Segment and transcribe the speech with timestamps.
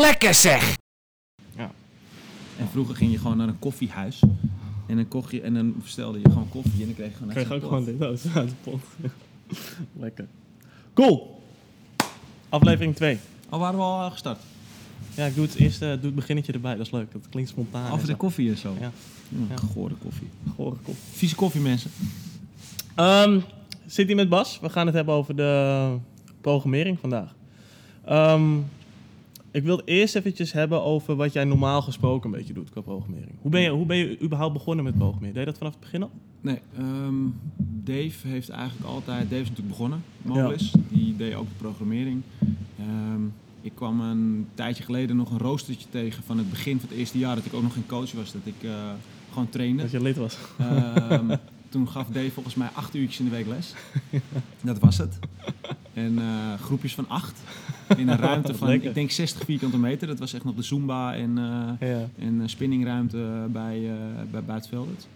[0.00, 0.76] Lekker zeg!
[2.58, 4.20] En vroeger ging je gewoon naar een koffiehuis.
[4.86, 7.32] En dan, kocht je, en dan bestelde je gewoon koffie en dan kreeg je gewoon
[7.32, 7.68] extra ook pot.
[7.68, 8.02] gewoon dit
[8.34, 8.80] uit de pot.
[10.04, 10.26] Lekker.
[10.94, 11.42] Cool.
[12.48, 13.18] Aflevering 2.
[13.50, 14.38] Oh, waren we al gestart?
[15.14, 16.76] Ja, ik doe het eerste, doe het beginnetje erbij.
[16.76, 17.12] Dat is leuk.
[17.12, 17.86] Dat klinkt spontaan.
[17.86, 18.74] en Over de koffie en zo.
[18.80, 18.90] Ja.
[19.28, 19.56] Mm, Ja.
[19.56, 20.28] Gore koffie.
[20.56, 21.04] Gore koffie.
[21.12, 21.90] Vieze koffie, mensen.
[22.94, 23.40] Ehm,
[23.86, 24.58] zit hier met Bas.
[24.60, 25.96] We gaan het hebben over de
[26.40, 27.34] programmering vandaag.
[28.04, 28.52] Ehm,
[29.52, 33.32] ik wil eerst eventjes hebben over wat jij normaal gesproken een beetje doet qua programmering.
[33.40, 35.34] Hoe ben je, hoe ben je überhaupt begonnen met programmeren?
[35.34, 36.10] Deed je dat vanaf het begin al?
[36.40, 37.14] Nee, ehm,
[37.84, 39.22] Dave heeft eigenlijk altijd...
[39.22, 40.74] Dave is natuurlijk begonnen, Mobilis.
[40.88, 42.22] Die deed ook de programmering.
[42.78, 43.22] Ehm,
[43.60, 47.18] ik kwam een tijdje geleden nog een roostertje tegen van het begin van het eerste
[47.18, 47.34] jaar...
[47.34, 48.90] dat ik ook nog geen coach was, dat ik eh,
[49.28, 49.82] gewoon trainde.
[49.82, 50.38] Dat je lid was.
[50.58, 51.36] Ehm,
[51.68, 53.74] toen gaf Dave volgens mij acht uurtjes in de week les.
[54.62, 55.18] Dat was het.
[55.92, 57.40] En eh, groepjes van acht.
[57.96, 60.06] In een ruimte van, ik denk 60 vierkante meter.
[60.06, 62.08] Dat was echt nog de Zumba en, eh, Ja.
[62.18, 63.96] en een spinningruimte bij, eh
[64.30, 65.08] bij Buitenveldert.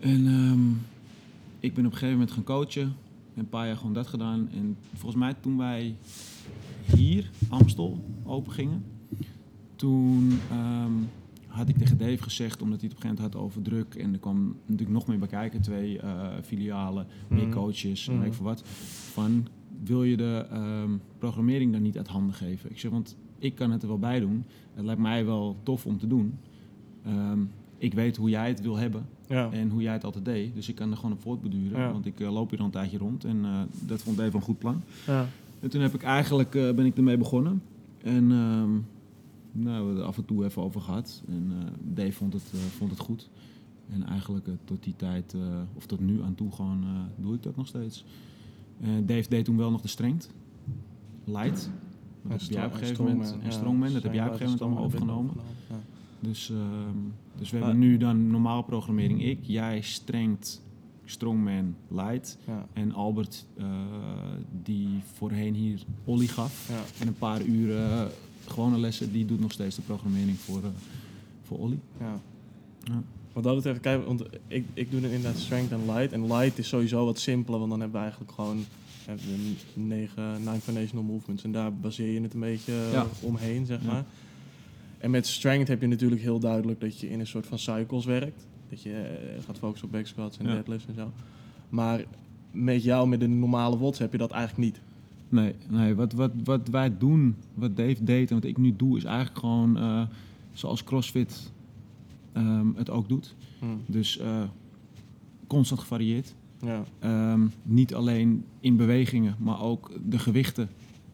[0.00, 0.68] En ehm,
[1.60, 2.82] ik ben op een gegeven moment gaan coachen.
[3.34, 4.48] En een paar jaar gewoon dat gedaan.
[4.54, 5.94] En volgens mij toen wij
[6.96, 8.84] hier, Amstel, open gingen.
[9.76, 10.92] Toen ehm,
[11.46, 13.94] had ik tegen Dave gezegd, omdat hij het op een gegeven moment had over druk.
[13.94, 15.60] En er kwam natuurlijk nog meer bij kijken.
[15.60, 17.52] Twee eh, filialen, meer Mhm.
[17.52, 18.22] coaches, en Mhm.
[18.22, 18.62] weet ik veel wat.
[19.12, 19.46] Van,
[19.84, 22.70] wil je de ehm, programmering dan niet uit handen geven?
[22.70, 24.44] Ik zeg, want ik kan het er wel bij doen.
[24.74, 26.38] Het lijkt mij wel tof om te doen.
[27.04, 27.40] Ehm,
[27.78, 29.50] ik weet hoe jij het wil hebben Ja.
[29.52, 30.54] en hoe jij het altijd deed.
[30.54, 31.78] Dus ik kan er gewoon op voortbeduren.
[31.80, 31.92] Ja.
[31.92, 34.42] Want ik eh, loop hier al een tijdje rond en eh, dat vond Dave een
[34.42, 34.82] goed plan.
[35.06, 35.26] ja.
[35.60, 37.62] En toen heb ik eigenlijk, eh, ben ik ermee begonnen.
[38.02, 38.70] En ehm,
[39.52, 41.22] nou, we hebben het er af en toe even over gehad.
[41.28, 41.52] En
[41.94, 42.42] Dave vond het,
[42.76, 43.28] vond het goed.
[43.92, 45.34] En eigenlijk tot die tijd,
[45.74, 46.84] of tot nu aan toe, gewoon
[47.16, 48.04] doe ik dat nog steeds.
[48.80, 50.30] Eh, Dave deed toen wel nog de strength.
[51.24, 51.70] Light.
[52.22, 53.36] Dat heb jij op een gegeven moment.
[53.42, 55.34] En Strongman, dat heb jij op een gegeven moment allemaal overgenomen.
[56.20, 56.96] Dus, ehm,
[57.38, 60.62] dus we hebben nu dan normaal programmering ik, jij strengt
[61.04, 62.38] Strongman Light
[62.72, 63.66] en Albert eh,
[64.62, 66.82] die voorheen hier Olly gaf Ja.
[67.00, 68.06] en een paar uren eh,
[68.46, 70.62] gewone lessen, die doet nog steeds de programmering voor,
[71.42, 71.78] voor Olly.
[72.00, 72.20] Ja.
[73.38, 76.12] Wat dat betreft, kijk, want ik, ik doe dan inderdaad strength en light.
[76.12, 78.64] En light is sowieso wat simpeler, want dan hebben we eigenlijk gewoon
[79.06, 81.44] eh, de negen, nine foundational movements.
[81.44, 83.06] En daar baseer je het een beetje eh, Ja.
[83.20, 83.86] omheen, zeg Ja.
[83.92, 84.04] maar.
[84.98, 88.04] En met strength heb je natuurlijk heel duidelijk dat je in een soort van cycles
[88.04, 88.46] werkt.
[88.68, 90.52] Dat je eh, gaat focussen op back squats en Ja.
[90.54, 91.12] deadlifts en zo.
[91.68, 92.04] Maar
[92.50, 94.80] met jou, met de normale WOTS, heb je dat eigenlijk niet.
[95.28, 98.96] Nee, nee wat, wat, wat wij doen, wat Dave deed en wat ik nu doe,
[98.96, 99.78] is eigenlijk gewoon
[100.52, 101.52] zoals CrossFit
[102.38, 103.34] ehm, het ook doet.
[103.58, 103.66] Hm.
[103.86, 104.42] Dus eh,
[105.46, 106.34] constant gevarieerd.
[106.60, 106.84] Ja.
[106.98, 110.68] Ehm, niet alleen in bewegingen, maar ook de gewichten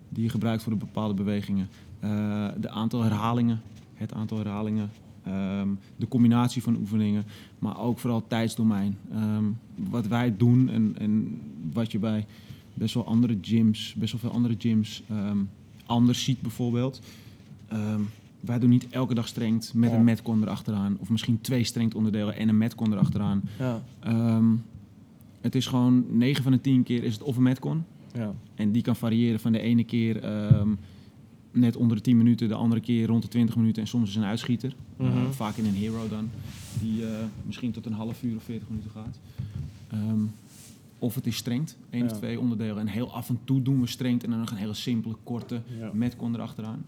[0.08, 1.68] die je gebruikt voor de bepaalde bewegingen.
[2.00, 3.60] Eh, de aantal herhalingen,
[3.94, 4.90] het aantal herhalingen,
[5.22, 7.24] ehm, de combinatie van oefeningen,
[7.58, 8.96] maar ook vooral tijdsdomein.
[9.74, 11.40] Wat wij doen en, en
[11.72, 12.26] wat je bij
[12.74, 15.02] best wel andere gyms, best wel veel andere gyms
[15.86, 17.00] anders ziet bijvoorbeeld.
[18.44, 19.96] Wij doen niet elke dag strengt met Ja.
[19.96, 20.96] een metcon erachteraan.
[21.00, 23.42] Of misschien twee strengt onderdelen en een metcon erachteraan.
[23.58, 23.82] Ja.
[24.00, 24.44] Ehm,
[25.40, 27.84] het is gewoon 9 van de 10 keer is het of een metcon.
[28.14, 28.34] Ja.
[28.54, 30.68] En die kan variëren van de ene keer ehm,
[31.50, 34.16] net onder de 10 minuten, de andere keer rond de 20 minuten en soms is
[34.16, 34.74] een uitschieter.
[34.96, 35.08] Mhm.
[35.10, 36.30] Eh, vaak in een hero dan,
[36.80, 39.18] die eh, misschien tot een half uur of 40 minuten gaat.
[39.90, 40.20] Ehm,
[40.98, 42.10] of het is strengt, één Ja.
[42.10, 42.78] of twee onderdelen.
[42.78, 45.60] En heel af en toe doen we strengt en dan nog een hele simpele, korte
[45.92, 46.84] metcon erachteraan.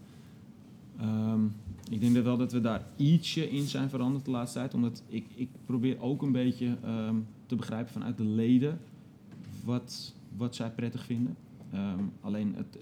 [0.99, 1.39] Ehm,
[1.89, 4.73] ik denk dat wel dat we daar ietsje in zijn veranderd de laatste tijd.
[4.73, 7.15] Omdat ik, ik probeer ook een beetje ehm,
[7.45, 8.79] te begrijpen vanuit de leden
[9.63, 11.35] wat, wat zij prettig vinden.
[11.73, 12.77] Ehm, alleen het,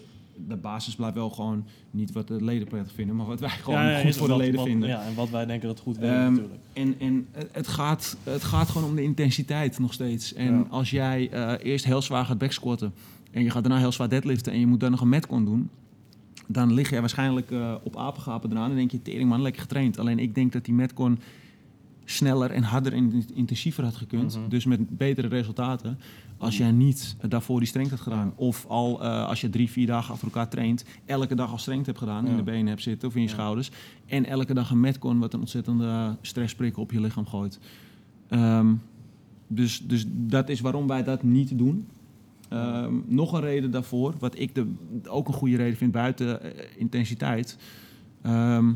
[0.48, 3.80] de basis blijft wel gewoon niet wat de leden prettig vinden, maar wat wij gewoon
[3.80, 4.90] Ja, ja, goed voor de leden wat- vinden.
[4.90, 6.60] Ja, en wat wij denken dat goed werkt natuurlijk.
[6.74, 10.34] En, en het- gaat, het gaat gewoon om de intensiteit nog steeds.
[10.34, 10.66] En Ja.
[10.70, 12.94] als jij eh, eerst heel zwaar gaat backsquatten
[13.32, 15.70] en je gaat daarna heel zwaar deadliften en je moet dan nog een metcon doen,
[16.48, 20.00] dan lig jij waarschijnlijk eh, op apengapen eraan en denk je, tering man, lekker getraind.
[20.00, 21.20] Alleen ik denk dat die metcon
[22.06, 24.38] sneller en harder en intensiever had gekund.
[24.38, 24.50] Mhm.
[24.50, 26.00] Dus met betere resultaten.
[26.38, 28.34] Als jij niet daarvoor die strength had gedaan.
[28.36, 30.86] Of al eh, als je drie, vier dagen achter elkaar traint.
[31.06, 32.28] Elke dag al strength hebt gedaan.
[32.28, 33.34] In de benen hebt zitten of in je Ja.
[33.34, 33.72] schouders.
[34.06, 37.60] En elke dag een metcon wat een ontzettende stressprikkel op je lichaam gooit.
[38.28, 38.74] Ehm,
[39.48, 41.88] dus, dus dat is waarom wij dat niet doen.
[42.50, 44.74] Ehm, nog een reden daarvoor, wat ik de,
[45.08, 47.58] ook een goede reden vind buiten eh, intensiteit.
[48.22, 48.72] Ehm,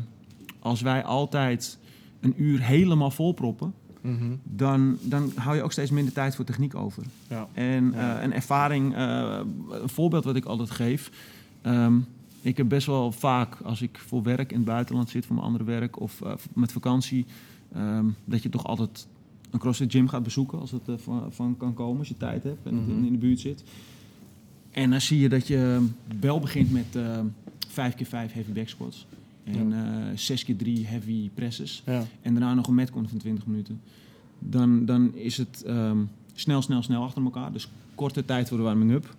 [0.58, 1.78] als wij altijd
[2.20, 4.34] een uur helemaal volproppen, Mhm.
[4.44, 7.02] dan, dan hou je ook steeds minder tijd voor techniek over.
[7.28, 7.48] Ja.
[7.52, 8.16] En Ja.
[8.16, 9.40] eh, een ervaring, eh,
[9.70, 11.10] een voorbeeld wat ik altijd geef.
[11.62, 11.94] ehm,
[12.42, 15.46] ik heb best wel vaak, als ik voor werk in het buitenland zit, voor mijn
[15.46, 16.22] andere werk of
[16.54, 17.26] met vakantie,
[18.24, 19.06] dat je toch altijd
[19.50, 22.42] een CrossFit gym gaat bezoeken als het eh, van, van kan komen, als je tijd
[22.42, 23.04] hebt en het Mhm.
[23.04, 23.62] in de buurt zit.
[24.70, 25.86] En dan zie je dat je
[26.20, 27.20] wel begint met eh
[27.68, 29.06] 5 keer 5 heavy back squats.
[29.44, 31.82] En eh 6 keer 3 heavy presses.
[31.86, 32.04] Ja.
[32.22, 33.80] En daarna nog een metcon van 20 minuten.
[34.38, 35.98] Dan, dan is het ehm,
[36.34, 37.52] snel, snel, snel achter elkaar.
[37.52, 39.16] Dus korte tijd voor de warming-up.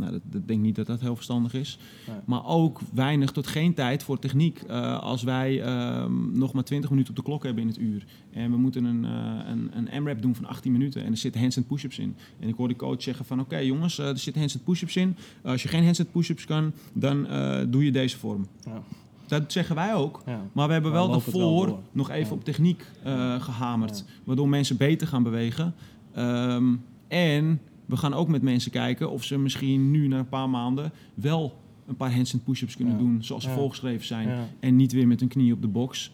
[0.00, 1.78] Nou, dat, dat denk ik niet dat dat heel verstandig is.
[2.08, 2.16] Nee.
[2.24, 4.62] Maar ook weinig tot geen tijd voor techniek.
[4.62, 8.04] Eh, als wij ehm, nog maar 20 minuten op de klok hebben in het uur.
[8.32, 11.04] En we moeten een, eh een, een M-rap doen van 18 minuten.
[11.04, 12.16] En er zitten handstand push-ups in.
[12.40, 13.40] En ik hoor de coach zeggen van...
[13.40, 15.16] Oké jongens, eh, er zitten handstand push-ups in.
[15.42, 17.26] als je geen handstand push-ups kan, dan
[17.70, 18.46] doe je deze vorm.
[18.64, 18.82] Ja.
[19.30, 20.22] Dat zeggen wij ook.
[20.26, 20.40] Ja.
[20.52, 22.32] Maar we hebben wel daarvoor nog even Ja.
[22.34, 24.04] op techniek eh, gehamerd.
[24.06, 24.12] Ja.
[24.24, 25.74] Waardoor mensen beter gaan bewegen.
[26.12, 26.74] Ehm,
[27.08, 27.60] en
[27.90, 31.58] we gaan ook met mensen kijken of ze misschien nu na een paar maanden wel
[31.86, 33.00] een paar handstand push-ups kunnen Ja.
[33.00, 33.54] doen zoals ze Ja.
[33.54, 34.28] voorgeschreven zijn.
[34.28, 34.48] Ja.
[34.60, 36.12] En niet weer met hun knie op de box.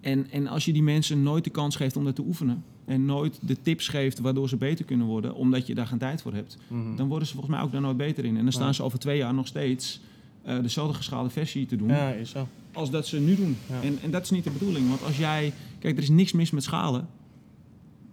[0.00, 2.64] En, en als je die mensen nooit de kans geeft om dat te oefenen.
[2.84, 6.22] En nooit de tips geeft waardoor ze beter kunnen worden, omdat je daar geen tijd
[6.22, 6.58] voor hebt.
[6.68, 6.96] Mhm.
[6.96, 8.36] Dan worden ze volgens mij ook daar nooit beter in.
[8.36, 10.00] En dan staan ze over twee jaar nog steeds
[10.42, 12.48] eh, dezelfde geschaalde versie te doen ja, is zo.
[12.72, 13.56] als dat ze nu doen.
[13.82, 14.88] En, en dat is niet de bedoeling.
[14.88, 15.52] Want als jij...
[15.78, 17.08] Kijk, er is niks mis met schalen.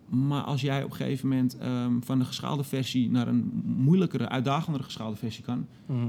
[0.09, 3.09] Maar als jij op een gegeven moment ehm, van de geschaalde versie...
[3.09, 5.65] naar een moeilijkere, uitdagendere geschaalde versie kan...
[5.85, 6.07] Mhm.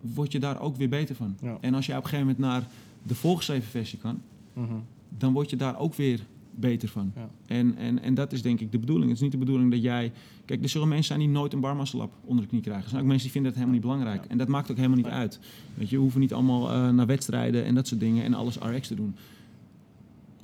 [0.00, 1.36] word je daar ook weer beter van.
[1.40, 1.58] Ja.
[1.60, 2.68] En als jij op een gegeven moment naar
[3.02, 4.20] de voorgeschreven versie kan...
[4.52, 4.74] Mhm.
[5.18, 6.20] dan word je daar ook weer
[6.54, 7.12] beter van.
[7.16, 7.30] Ja.
[7.46, 9.06] En, en, en dat is denk ik de bedoeling.
[9.06, 10.12] Het is niet de bedoeling dat jij...
[10.44, 12.84] Kijk, er zullen mensen zijn die nooit een barmuscle-up onder de knie krijgen.
[12.84, 14.24] Er zijn ook mensen die vinden dat helemaal niet belangrijk.
[14.24, 14.30] Ja.
[14.30, 15.40] En dat maakt ook helemaal niet uit.
[15.74, 18.24] Weet je, we hoeven niet allemaal eh, naar wedstrijden en dat soort dingen...
[18.24, 19.14] en alles RX te doen.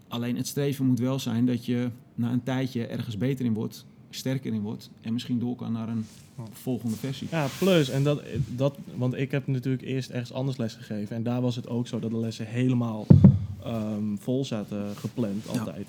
[0.09, 3.85] Alleen het streven moet wel zijn dat je na een tijdje ergens beter in wordt...
[4.11, 6.05] sterker in wordt en misschien door kan naar een
[6.53, 7.29] volgende versie.
[7.31, 8.23] Ja, plus, en dat,
[8.57, 11.17] dat, want ik heb natuurlijk eerst ergens anders les gegeven.
[11.17, 13.07] En daar was het ook zo dat de lessen helemaal
[13.65, 15.59] ehm, vol zaten gepland, Ja.
[15.59, 15.89] altijd.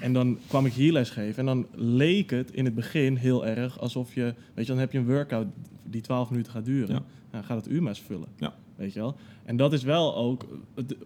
[0.00, 3.46] En dan kwam ik hier les geven en dan leek het in het begin heel
[3.46, 5.46] erg alsof je, weet je, dan heb je een workout
[5.84, 6.94] die 12 minuten gaat duren.
[6.94, 7.02] Ja.
[7.30, 8.28] Dan gaat het uur maar eens vullen.
[8.38, 8.54] Ja.
[8.76, 9.14] Weet je wel?
[9.44, 10.96] En dat is wel ook, het-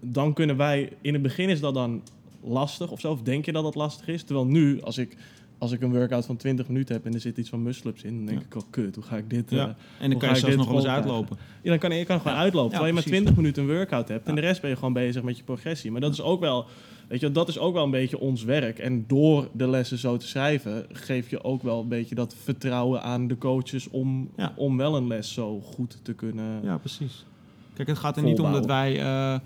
[0.00, 2.02] dan kunnen wij, in het begin is dat dan
[2.42, 4.22] lastig of zo, of denk je dat dat lastig is?
[4.22, 5.16] Terwijl nu, als ik,
[5.58, 8.16] als ik een workout van 20 minuten heb en er zit iets van muscle-ups in,
[8.16, 8.44] dan denk Ja.
[8.46, 9.50] ik, oh kut, hoe ga ik dit...
[9.50, 9.58] Ja.
[9.68, 11.36] eh, En dan kan je zelfs nog wel eens uitlopen.
[11.62, 12.70] Ja, dan kan je, je kan gewoon uitlopen.
[12.70, 13.20] Terwijl je maar precies.
[13.22, 14.26] 20 minuten een workout hebt.
[14.28, 15.90] En de rest ben je gewoon bezig met je progressie.
[15.90, 16.66] Maar dat is ook wel,
[17.08, 18.78] weet je, dat is ook wel een beetje ons werk.
[18.78, 23.02] En door de lessen zo te schrijven, geef je ook wel een beetje dat vertrouwen
[23.02, 24.52] aan de coaches om, Ja.
[24.56, 26.60] om wel een les zo goed te kunnen.
[26.62, 27.24] Ja, precies.
[27.74, 29.38] Kijk, het gaat er niet om dat wij eh,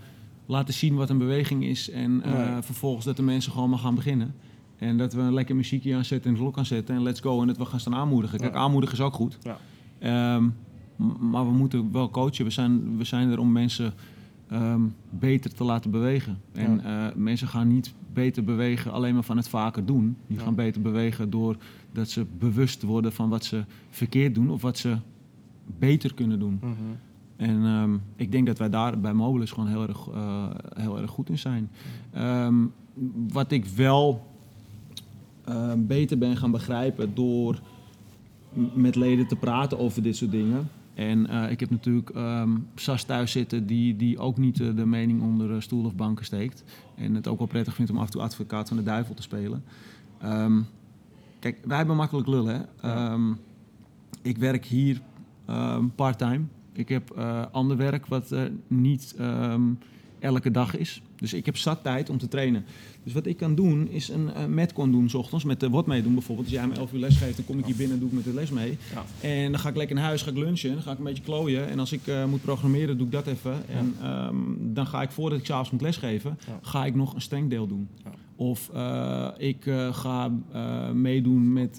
[0.46, 2.62] laten zien wat een beweging is en eh, Nee.
[2.62, 4.34] vervolgens dat de mensen gewoon maar gaan beginnen.
[4.80, 7.46] En dat we een lekker muziekje aanzetten en de klok aanzetten en let's go en
[7.46, 8.38] dat we gaan staan aanmoedigen.
[8.38, 9.38] Kijk, aanmoedigen is ook goed.
[9.42, 9.58] Ja.
[9.98, 10.48] Ehm,
[11.30, 12.44] maar we moeten wel coachen.
[12.44, 13.92] We zijn, we zijn er om mensen
[14.48, 14.80] ehm,
[15.10, 16.40] beter te laten bewegen.
[16.52, 20.16] En eh, mensen gaan niet beter bewegen alleen maar van het vaker doen.
[20.26, 24.78] Die gaan beter bewegen doordat ze bewust worden van wat ze verkeerd doen of wat
[24.78, 24.96] ze
[25.78, 26.58] beter kunnen doen.
[26.60, 26.72] Mhm.
[27.36, 30.44] En ehm, ik denk dat wij daar bij Mobilis gewoon heel erg, eh,
[30.74, 31.70] heel erg goed in zijn.
[33.28, 34.29] Wat ik wel
[35.50, 37.60] ehm, beter ben gaan begrijpen door
[38.74, 40.68] met leden te praten over dit soort dingen.
[40.94, 44.86] En eh, ik heb natuurlijk ehm Sas thuis zitten die, die ook niet eh, de
[44.86, 46.64] mening onder stoel of banken steekt.
[46.96, 49.22] En het ook wel prettig vindt om af en toe advocaat van de duivel te
[49.22, 49.64] spelen.
[50.20, 50.60] Ehm,
[51.38, 52.68] kijk, wij hebben makkelijk lullen.
[52.80, 53.36] Hè?
[54.22, 55.00] Ik werk hier
[55.94, 56.44] part-time.
[56.72, 58.34] Ik heb eh, ander werk wat
[58.66, 59.16] niet
[60.20, 61.02] elke dag is.
[61.16, 62.64] Dus ik heb zat tijd om te trainen.
[63.04, 65.44] Dus wat ik kan doen, is een eh, metcon doen s ochtends.
[65.44, 66.46] Met de wat meedoen bijvoorbeeld.
[66.46, 68.14] Als jij me 11 uur les geeft, dan kom ik hier binnen en doe ik
[68.14, 68.78] met de les mee.
[68.94, 69.28] Ja.
[69.28, 70.72] En dan ga ik lekker naar huis, ga ik lunchen.
[70.72, 71.68] Dan ga ik een beetje klooien.
[71.68, 73.68] En als ik eh, moet programmeren, doe ik dat even.
[73.68, 76.58] En ehm, dan ga ik voordat ik s'avonds moet lesgeven, Ja.
[76.62, 77.88] ga ik nog een strengdeel doen.
[78.04, 78.10] Ja.
[78.36, 80.30] Of eh, ik ga
[80.92, 81.76] meedoen met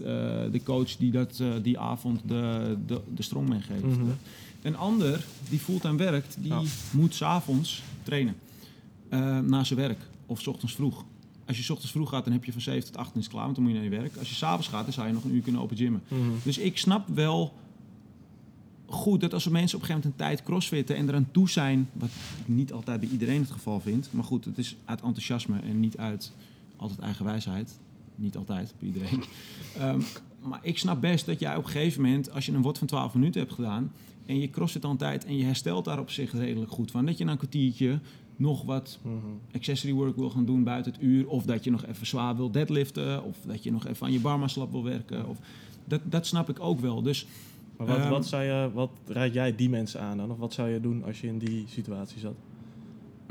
[0.52, 3.84] de coach die dat, die avond de, de, de strongman geeft.
[3.84, 4.02] Mhm.
[4.62, 6.54] Een ander die fulltime werkt, die
[6.92, 8.36] moet s'avonds trainen.
[9.10, 10.00] eh, na zijn werk.
[10.26, 11.06] Of s ochtends vroeg.
[11.48, 13.44] Als je s ochtends vroeg gaat, dan heb je van 7 tot 8 is klaar,
[13.44, 14.16] want dan moet je naar je werk.
[14.18, 16.02] Als je s'avonds gaat, dan zou je nog een uur kunnen open gymmen.
[16.08, 16.22] Mhm.
[16.44, 17.54] Dus ik snap wel
[18.86, 21.50] goed dat als er mensen op een gegeven moment een tijd crossfitten en eraan toe
[21.50, 25.02] zijn, wat ik niet altijd bij iedereen het geval vind, maar goed, het is uit
[25.02, 26.32] enthousiasme en niet uit
[26.78, 27.80] altijd eigen wijsheid.
[28.22, 29.24] Niet altijd bij iedereen.
[29.78, 30.02] Ehm,
[30.44, 32.88] maar ik snap best dat jij op een gegeven moment, als je een word van
[32.88, 33.92] 12 minuten hebt gedaan
[34.26, 37.06] en je crossfit al een tijd en je herstelt daar op zich redelijk goed van,
[37.06, 38.00] dat je na een kwartiertje
[38.36, 39.16] nog wat Mhm.
[39.56, 41.28] accessory work wil gaan doen buiten het uur.
[41.28, 43.24] Of dat je nog even zwaar wil deadliften.
[43.24, 45.28] Of dat je nog even aan je barma slap wil werken.
[45.28, 45.38] Of,
[45.86, 47.02] dat, dat snap ik ook wel.
[47.02, 47.26] Dus
[47.78, 50.32] Maar wat, Ehm, wat, zou je, wat raad jij die mensen aan dan?
[50.32, 52.36] Of wat zou je doen als je in die situatie zat?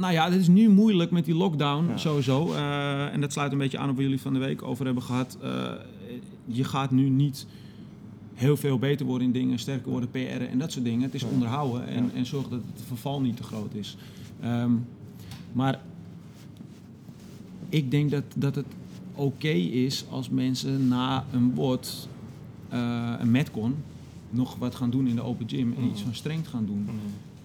[0.00, 1.97] Nou ja, het is nu moeilijk met die lockdown Ja.
[1.97, 2.52] sowieso.
[2.52, 5.02] Eh, en dat sluit een beetje aan op wat jullie van de week over hebben
[5.02, 5.38] gehad.
[5.42, 5.73] Eh,
[6.45, 7.47] je gaat nu niet
[8.35, 11.02] heel veel beter worden in dingen, sterker worden, PR'en en dat soort dingen.
[11.02, 12.11] Het is onderhouden en, Ja.
[12.14, 13.97] en zorgen dat het verval niet te groot is.
[14.40, 14.71] Ehm,
[15.52, 15.80] maar
[17.69, 18.66] ik denk dat, dat het
[19.14, 22.09] oké is als mensen na een bord,
[22.69, 23.75] eh, een metcon,
[24.30, 26.88] nog wat gaan doen in de open gym en iets van strength gaan doen.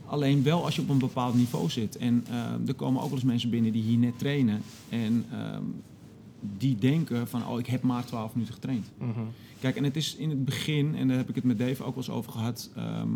[0.06, 1.98] Alleen wel als je op een bepaald niveau zit.
[1.98, 4.62] En eh, er komen ook wel eens mensen binnen die hier net trainen.
[4.90, 5.64] En ehm,
[6.58, 8.86] die denken van, oh, ik heb maar 12 minuten getraind.
[8.98, 9.20] Mhm.
[9.60, 11.96] Kijk, en het is in het begin, en daar heb ik het met Dave ook
[11.96, 12.70] wel eens over gehad.
[12.76, 13.10] ehm,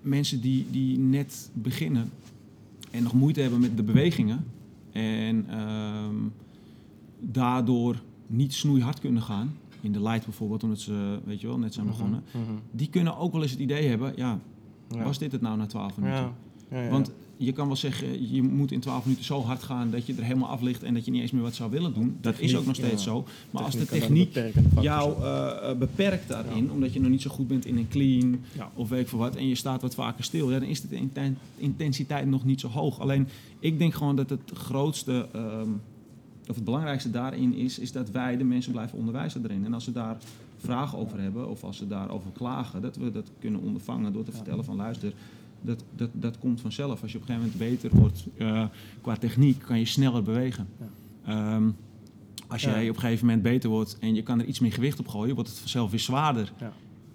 [0.00, 2.10] mensen die, die net beginnen
[2.90, 4.44] en nog moeite hebben met de bewegingen.
[4.92, 6.14] En ehm,
[7.20, 9.56] daardoor niet snoeihard kunnen gaan.
[9.80, 12.22] In de light bijvoorbeeld, omdat ze, weet je wel, net zijn begonnen.
[12.30, 12.42] Mhm.
[12.70, 14.38] Die kunnen ook wel eens het idee hebben, ja,
[14.90, 15.02] Ja.
[15.04, 16.20] was dit het nou na 12 minuten?
[16.20, 16.32] Ja.
[16.70, 16.90] Ja, ja.
[16.90, 20.14] Want je kan wel zeggen, je moet in 12 minuten zo hard gaan dat je
[20.14, 22.16] er helemaal af ligt en dat je niet eens meer wat zou willen doen.
[22.20, 23.10] Dat is ook nog steeds ja.
[23.10, 23.24] zo.
[23.50, 24.38] Maar als de techniek
[24.80, 28.40] jou eh, eh, beperkt daarin, omdat je nog niet zo goed bent in een clean
[28.56, 28.70] Ja.
[28.74, 31.38] of weet ik veel wat, en je staat wat vaker stil, dan is de inten-
[31.56, 33.00] intensiteit nog niet zo hoog.
[33.00, 33.28] Alleen
[33.58, 35.68] ik denk gewoon dat het grootste, ehm,
[36.48, 39.64] of het belangrijkste daarin is, is dat wij de mensen blijven onderwijzen erin.
[39.64, 40.16] En als ze daar
[40.58, 44.32] vragen over hebben of als ze daarover klagen, dat we dat kunnen ondervangen door te
[44.32, 45.12] vertellen van luister.
[45.60, 47.02] Dat, dat, dat komt vanzelf.
[47.02, 48.64] Als je op een gegeven moment beter wordt eh,
[49.00, 50.68] qua techniek, kan je sneller bewegen.
[51.24, 51.70] Ehm,
[52.46, 54.98] als jij op een gegeven moment beter wordt en je kan er iets meer gewicht
[54.98, 56.52] op gooien, wordt het vanzelf weer zwaarder.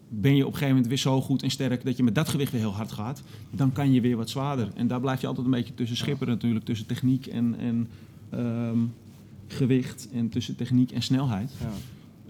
[0.10, 2.30] Ben je op een gegeven moment weer zo goed en sterk dat je met dat
[2.30, 4.72] gewicht weer heel hard gaat, dan kan je weer wat zwaarder.
[4.76, 7.88] En daar blijf je altijd een beetje tussen schipperen natuurlijk, tussen techniek en, en
[8.30, 8.80] ehm,
[9.48, 11.52] gewicht en tussen techniek en snelheid.
[11.60, 11.68] Ja.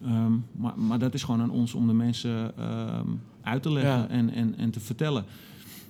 [0.03, 3.07] Ehm, maar, maar dat is gewoon aan ons om de mensen ehm,
[3.41, 4.07] uit te leggen Ja.
[4.07, 5.25] en, en, en te vertellen.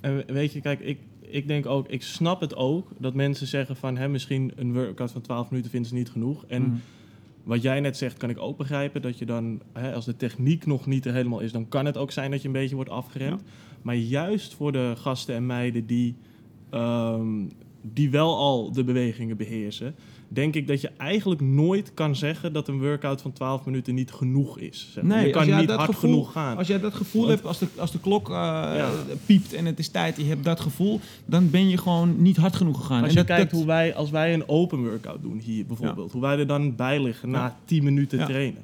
[0.00, 3.46] En we- weet je, kijk, ik, ik denk ook, ik snap het ook dat mensen
[3.46, 6.44] zeggen van hè, misschien een workout van 12 minuten vinden ze niet genoeg.
[6.46, 6.74] En Mhm.
[7.42, 10.66] wat jij net zegt, kan ik ook begrijpen dat je dan, hè, als de techniek
[10.66, 12.90] nog niet er helemaal is, dan kan het ook zijn dat je een beetje wordt
[12.90, 13.42] afgeremd.
[13.82, 16.14] Maar juist voor de gasten en meiden die,
[16.70, 17.42] ehm,
[17.92, 19.94] die wel al de bewegingen beheersen,
[20.34, 24.12] denk ik dat je eigenlijk nooit kan zeggen dat een workout van 12 minuten niet
[24.12, 24.88] genoeg is.
[24.92, 25.16] Zeg maar.
[25.16, 26.56] Nee, je kan niet hard gevoel- genoeg gaan.
[26.56, 28.90] Als jij dat gevoel Want- hebt, als de, als de klok eh, Ja.
[29.26, 32.56] piept en het is tijd, je hebt dat gevoel, dan ben je gewoon niet hard
[32.56, 32.98] genoeg gegaan.
[33.02, 35.66] Als en je dat, kijkt dat- hoe wij, als wij een open workout doen hier
[35.66, 37.56] bijvoorbeeld, hoe wij er dan bij liggen na Ja.
[37.64, 38.24] 10 minuten Ja.
[38.26, 38.62] trainen.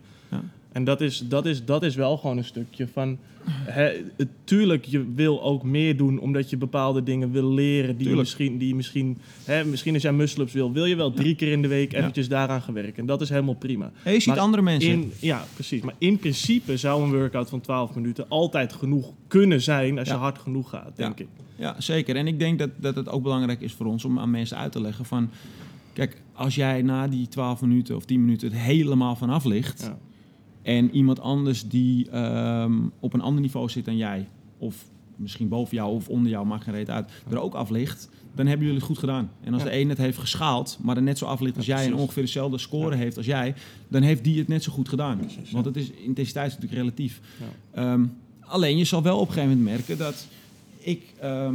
[0.72, 3.18] En dat is, dat, is, dat is wel gewoon een stukje van.
[3.44, 7.96] Het- tuurlijk, je wil ook meer doen omdat je bepaalde dingen wil leren.
[7.96, 9.18] Die je misschien, die je misschien,
[9.64, 11.98] misschien als jij muscle-ups wil, wil je wel drie keer in de week Ja.
[11.98, 12.96] eventjes daaraan gaan werken.
[12.96, 13.92] En dat is helemaal prima.
[13.94, 14.90] Hey, je ziet Maar andere mensen.
[14.90, 15.82] In, ja, precies.
[15.82, 20.14] Maar in principe zou een workout van 12 minuten altijd genoeg kunnen zijn als Ja.
[20.14, 21.28] je hard genoeg gaat, denk ik.
[21.56, 22.16] Ja, zeker.
[22.16, 24.72] En ik denk dat, dat het ook belangrijk is voor ons om aan mensen uit
[24.72, 25.30] te leggen van...
[25.92, 29.90] Kijk, als jij na die 12 minuten of 10 minuten het helemaal vanaf ligt...
[30.62, 34.28] En iemand anders die ehm, op een ander niveau zit dan jij...
[34.58, 34.84] of
[35.16, 37.10] misschien boven jou of onder jou, maakt geen reet uit...
[37.30, 39.30] er ook af ligt, dan hebben jullie het goed gedaan.
[39.40, 39.68] En als Ja.
[39.68, 41.86] de een het heeft geschaald, maar er net zo af ligt als Ja, jij...
[41.86, 42.96] en ongeveer dezelfde score Ja.
[43.02, 43.54] heeft als jij...
[43.88, 45.18] dan heeft die het net zo goed gedaan.
[45.18, 45.50] Precies.
[45.50, 47.20] Want het is, intensiteit is natuurlijk relatief.
[47.70, 48.04] Ehm,
[48.40, 50.26] alleen je zal wel op een gegeven moment merken dat
[50.78, 51.54] ik ehm,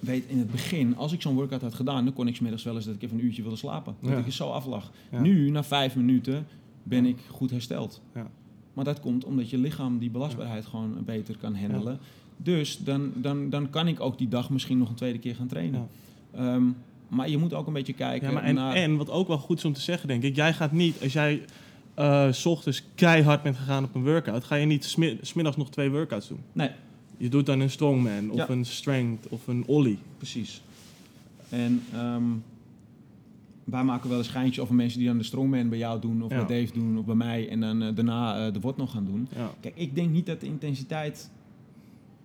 [0.00, 2.62] weet in het begin, als ik zo'n workout had gedaan, dan kon ik 's middags
[2.64, 3.94] wel eens dat ik even een uurtje wilde slapen.
[4.00, 4.90] Dat ik er zo aflag.
[5.10, 6.46] Nu, na vijf minuten,
[6.82, 8.00] ben ik goed hersteld.
[8.14, 8.30] Ja.
[8.74, 11.98] Maar dat komt omdat je lichaam die belastbaarheid gewoon beter kan handelen.
[12.36, 15.46] Dus dan, dan, dan kan ik ook die dag misschien nog een tweede keer gaan
[15.46, 15.88] trainen.
[16.34, 16.62] Ehm,
[17.08, 18.74] maar je moet ook een beetje kijken Ja, maar en, naar...
[18.74, 21.12] en wat ook wel goed is om te zeggen, denk ik, jij gaat niet, als
[21.12, 21.42] jij
[21.94, 25.70] eh, s ochtends keihard bent gegaan op een workout, ga je niet smi- smiddags nog
[25.70, 26.40] twee workouts doen.
[26.52, 26.70] Nee,
[27.16, 28.48] Je doet dan een strongman of Ja.
[28.48, 29.98] een strength of een ollie.
[30.16, 30.62] Precies.
[31.48, 32.22] En ehm,
[33.70, 36.30] wij maken wel een schijntje over mensen die dan de strongman bij jou doen, of
[36.30, 36.44] Ja.
[36.44, 39.04] bij Dave doen, of bij mij, en dan eh, daarna eh, de WOD nog gaan
[39.04, 39.28] doen.
[39.36, 39.50] Ja.
[39.60, 41.30] Kijk, ik denk niet dat de intensiteit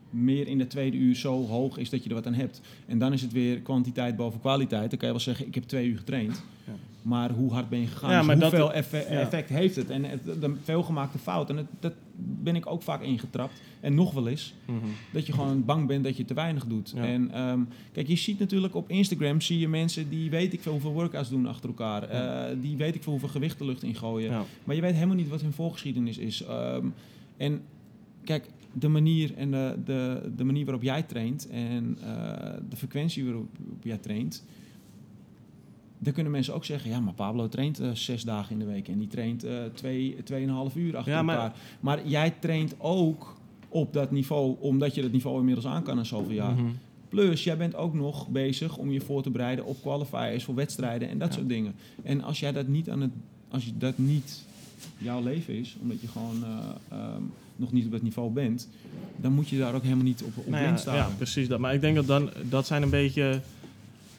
[0.10, 2.62] meer in de tweede uur zo hoog is dat je er wat aan hebt.
[2.86, 4.90] En dan is het weer kwantiteit boven kwaliteit.
[4.90, 6.44] Dan kan je wel zeggen, ik heb twee uur getraind.
[6.66, 6.74] Ja.
[7.06, 8.10] Maar hoe hard ben je gegaan?
[8.12, 9.20] Ja, Dus maar dat- hoeveel effe- ja.
[9.20, 9.90] effect heeft het?
[9.90, 11.94] En het, de veelgemaakte fout, en het, dat
[12.44, 13.62] ben ik ook vaak ingetrapt.
[13.80, 14.54] En nog wel eens.
[14.66, 14.78] Mhm.
[15.14, 16.94] Dat je gewoon bang bent dat je te weinig doet.
[16.96, 17.04] Ja.
[17.06, 17.60] En ehm,
[17.92, 21.30] kijk, je ziet natuurlijk op Instagram zie je mensen die weet ik veel hoeveel workouts
[21.30, 22.14] doen achter elkaar.
[22.14, 22.48] Ja.
[22.48, 24.32] Eh, die weet ik veel hoeveel gewicht de lucht ingooien.
[24.32, 24.44] Ja.
[24.64, 26.44] Maar je weet helemaal niet wat hun voorgeschiedenis is.
[26.44, 26.86] Ehm,
[27.38, 27.62] en
[28.24, 32.08] kijk, de manier, en de, de, de manier waarop jij traint en eh,
[32.70, 33.48] de frequentie waarop
[33.84, 34.46] jij traint.
[36.00, 38.88] Dan kunnen mensen ook zeggen, ja, maar Pablo traint eh, zes dagen in de week
[38.88, 41.54] en die traint eh twee, tweeënhalf uur achter Ja, maar- elkaar.
[41.80, 43.36] Maar jij traint ook
[43.70, 46.54] op dat niveau, omdat je dat niveau inmiddels aan kan na zoveel jaar.
[46.54, 46.66] Mhm.
[47.10, 51.10] Plus, jij bent ook nog bezig om je voor te bereiden op qualifiers voor wedstrijden
[51.10, 51.34] en dat Ja.
[51.36, 51.76] soort dingen.
[52.04, 53.12] En als jij dat niet aan het,
[53.50, 54.44] als je dat niet
[54.98, 56.50] jouw leven is, omdat je gewoon eh,
[56.98, 57.22] ehm,
[57.56, 58.70] nog niet op dat niveau bent,
[59.16, 60.96] dan moet je daar ook helemaal niet op, op Nou ja, staan.
[60.96, 61.60] ja, precies dat.
[61.60, 63.42] Maar ik denk dat dan, dat zijn een beetje.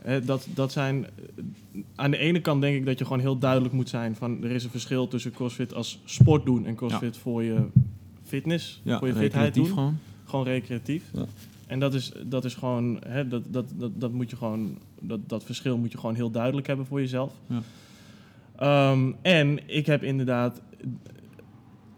[0.06, 1.04] Hè, dat, dat zijn.
[1.04, 4.42] eh, Aan de ene kant denk ik dat je gewoon heel duidelijk moet zijn van
[4.44, 7.66] er is een verschil tussen CrossFit als sport doen en CrossFit voor je
[8.22, 9.66] fitness, Ja, voor je fitheid doen.
[9.66, 9.98] gewoon.
[10.24, 11.02] Gewoon recreatief.
[11.12, 11.24] Ja.
[11.66, 15.28] En dat is, dat is gewoon, hè, dat, dat, dat, dat moet je gewoon, dat,
[15.28, 17.32] dat verschil moet je gewoon heel duidelijk hebben voor jezelf.
[17.46, 17.62] Ja.
[18.56, 20.60] Ehm, en ik heb inderdaad,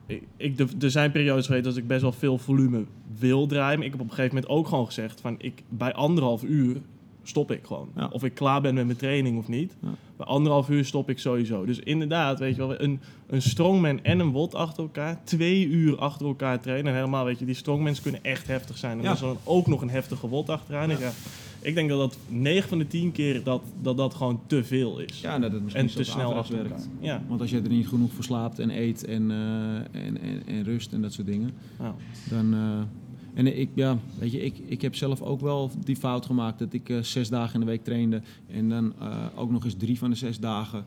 [0.06, 2.84] ik, ik, er- er zijn periodes geweest dat ik best wel veel volume
[3.18, 3.76] wil draaien.
[3.78, 6.76] Maar ik heb op een gegeven moment ook gewoon gezegd van, ik, bij anderhalf uur
[7.28, 7.88] stop ik gewoon.
[7.96, 8.08] Ja.
[8.12, 9.76] Of ik klaar ben met mijn training of niet.
[9.82, 9.88] Ja.
[10.16, 11.64] Bij anderhalf uur stop ik sowieso.
[11.64, 15.98] Dus inderdaad, weet je wel, een, een strongman en een wot achter elkaar, twee uur
[15.98, 16.92] achter elkaar trainen.
[16.92, 18.92] En helemaal, weet je, die strongmans kunnen echt heftig zijn.
[18.92, 19.04] En Ja.
[19.04, 20.90] dan is dan ook nog een heftige wot achteraan.
[20.90, 21.10] Ik, ja,
[21.60, 24.98] ik denk dat dat 9 van de 10 keer dat dat, dat gewoon te veel
[24.98, 25.20] is.
[25.20, 26.84] Ja, dat het misschien en te snel averechts achter werkt.
[26.84, 27.04] elkaar.
[27.06, 27.22] Ja.
[27.28, 30.64] Want als je er niet genoeg voor slaapt en eet en, eh, en, en, en
[30.64, 31.94] rust en dat soort dingen, Ja.
[32.30, 32.54] dan...
[32.54, 32.82] eh,
[33.38, 36.72] en ik, ja, weet je, ik, ik heb zelf ook wel die fout gemaakt dat
[36.72, 38.22] ik eh, zes dagen in de week trainde.
[38.50, 40.84] En dan eh, ook nog eens drie van de zes dagen,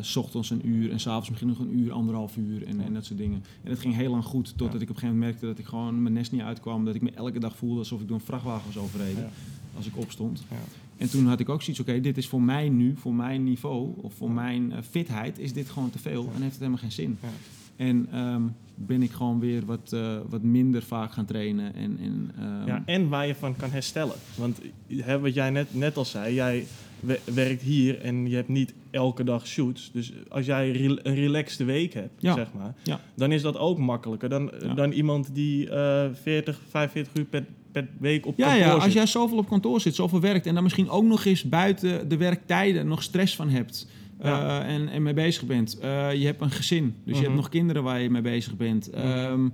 [0.00, 3.04] s ochtends een uur en s'avonds misschien nog een uur, anderhalf uur en, en dat
[3.04, 3.42] soort dingen.
[3.62, 4.86] En dat ging heel lang goed, totdat Ja.
[4.86, 6.84] ik op een gegeven moment merkte dat ik gewoon mijn nest niet uitkwam.
[6.84, 9.30] Dat ik me elke dag voelde alsof ik door een vrachtwagen was overreden Ja.
[9.76, 10.44] als ik opstond.
[10.50, 10.56] Ja.
[10.96, 13.88] En toen had ik ook zoiets, oké, dit is voor mij nu, voor mijn niveau
[13.96, 17.18] of voor mijn fitheid, is dit gewoon te veel en heeft het helemaal geen zin.
[17.22, 17.28] Ja.
[17.76, 18.42] En ehm,
[18.86, 21.74] ben ik gewoon weer wat, eh, wat minder vaak gaan trainen.
[21.74, 24.14] En, en, ehm, Ja, en waar je van kan herstellen.
[24.34, 24.60] Want
[24.96, 26.66] hè, wat jij net, net al zei, jij
[27.00, 29.90] we- werkt hier en je hebt niet elke dag shoots.
[29.92, 32.34] Dus als jij re- een relaxed week hebt, Ja.
[32.34, 33.00] zeg maar, Ja.
[33.14, 34.74] dan is dat ook makkelijker dan, Ja.
[34.74, 38.92] dan iemand die eh 40, 45 uur per, per week op ja, kantoor ja, als
[38.92, 42.16] jij zoveel op kantoor zit, zoveel werkt en dan misschien ook nog eens buiten de
[42.16, 43.88] werktijden nog stress van hebt.
[44.22, 44.60] Ja.
[44.64, 45.78] eh, en, en mee bezig bent.
[45.78, 47.36] Eh, je hebt een gezin, dus je hebt Mhm.
[47.36, 48.90] nog kinderen waar je mee bezig bent.
[48.90, 49.48] Ehm,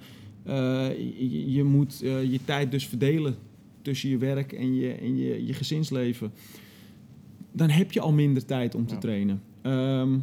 [0.44, 3.36] eh, je, je moet je tijd dus verdelen
[3.82, 6.32] tussen je werk en je, en je, je gezinsleven.
[7.52, 9.00] Dan heb je al minder tijd om te Ja.
[9.00, 9.42] trainen.
[9.62, 10.18] Ehm,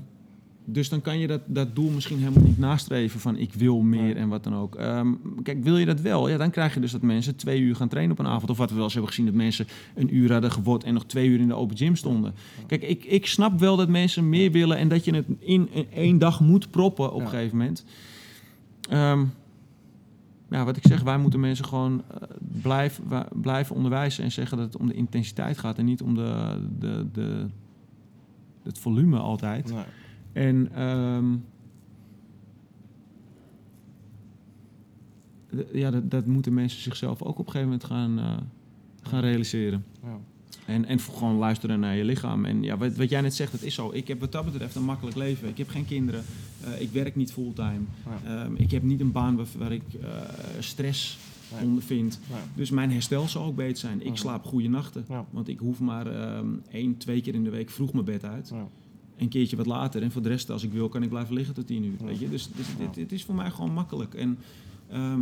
[0.65, 4.15] dus dan kan je dat, dat doel misschien helemaal niet nastreven van ik wil meer
[4.17, 4.75] en wat dan ook.
[4.75, 5.11] Ehm,
[5.43, 6.29] kijk, wil je dat wel?
[6.29, 8.49] Ja, dan krijg je dus dat mensen twee uur gaan trainen op een avond.
[8.49, 11.05] Of wat we wel eens hebben gezien, dat mensen een uur hadden geword en nog
[11.05, 12.33] twee uur in de open gym stonden.
[12.67, 16.17] Kijk, ik, ik snap wel dat mensen meer willen en dat je het in één
[16.17, 17.23] dag moet proppen op Ja.
[17.25, 17.85] een gegeven moment.
[18.89, 19.23] Ehm,
[20.49, 22.17] ja, wat ik zeg, wij moeten mensen gewoon eh,
[22.61, 26.59] blijven, blijven onderwijzen en zeggen dat het om de intensiteit gaat en niet om de,
[26.79, 27.45] de, de,
[28.63, 29.73] het volume altijd.
[29.73, 29.83] Nee.
[30.33, 31.35] En ehm,
[35.73, 38.37] ja, dat, dat moeten mensen zichzelf ook op een gegeven moment gaan, eh,
[39.09, 39.85] gaan realiseren.
[40.03, 40.19] Ja.
[40.65, 42.45] En, en gewoon luisteren naar je lichaam.
[42.45, 43.89] En ja, wat, wat jij net zegt, dat is zo.
[43.93, 45.47] Ik heb wat dat betreft een makkelijk leven.
[45.47, 46.23] Ik heb geen kinderen.
[46.63, 47.81] Eh, ik werk niet fulltime.
[48.23, 48.43] Ja.
[48.43, 50.07] Ehm, ik heb niet een baan waar, waar ik eh,
[50.59, 51.17] stress
[51.53, 51.63] Nee.
[51.65, 52.19] ondervind.
[52.55, 54.05] Dus mijn herstel zal ook beter zijn.
[54.05, 55.05] Ik slaap goede nachten.
[55.09, 55.25] Ja.
[55.29, 58.49] Want ik hoef maar ehm één, twee keer in de week vroeg mijn bed uit.
[58.53, 58.67] Ja.
[59.17, 60.01] Een keertje wat later.
[60.01, 61.95] En voor de rest, als ik wil, kan ik blijven liggen tot tien uur.
[61.99, 62.05] Ja.
[62.05, 62.29] Weet je?
[62.29, 62.85] Dus, dus Ja.
[62.85, 64.13] dit, dit is voor mij gewoon makkelijk.
[64.13, 64.37] En
[64.89, 65.19] ehm,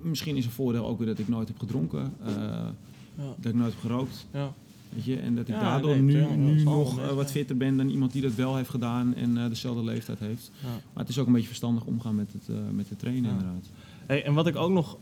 [0.00, 2.12] misschien is een voordeel ook weer dat ik nooit heb gedronken.
[2.24, 3.34] eh, Ja.
[3.40, 4.26] dat ik nooit heb gerookt.
[4.32, 4.52] Ja.
[4.94, 5.16] Weet je?
[5.16, 8.22] En dat ik daardoor nee, nu, nu nog eh, wat fitter ben dan iemand die
[8.22, 10.50] dat wel heeft gedaan en eh, dezelfde leeftijd heeft.
[10.62, 13.70] Maar het is ook een beetje verstandig omgaan met het, met het trainen inderdaad.
[14.06, 14.98] Hey, en wat ik ook nog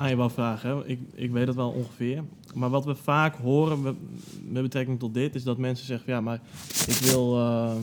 [0.00, 2.24] aan je wou vragen, ik, ik weet het wel ongeveer.
[2.54, 3.94] Maar wat we vaak horen we-
[4.48, 6.40] met betrekking tot dit, is dat mensen zeggen: ja, maar
[6.86, 7.38] ik wil.
[7.38, 7.82] ehm,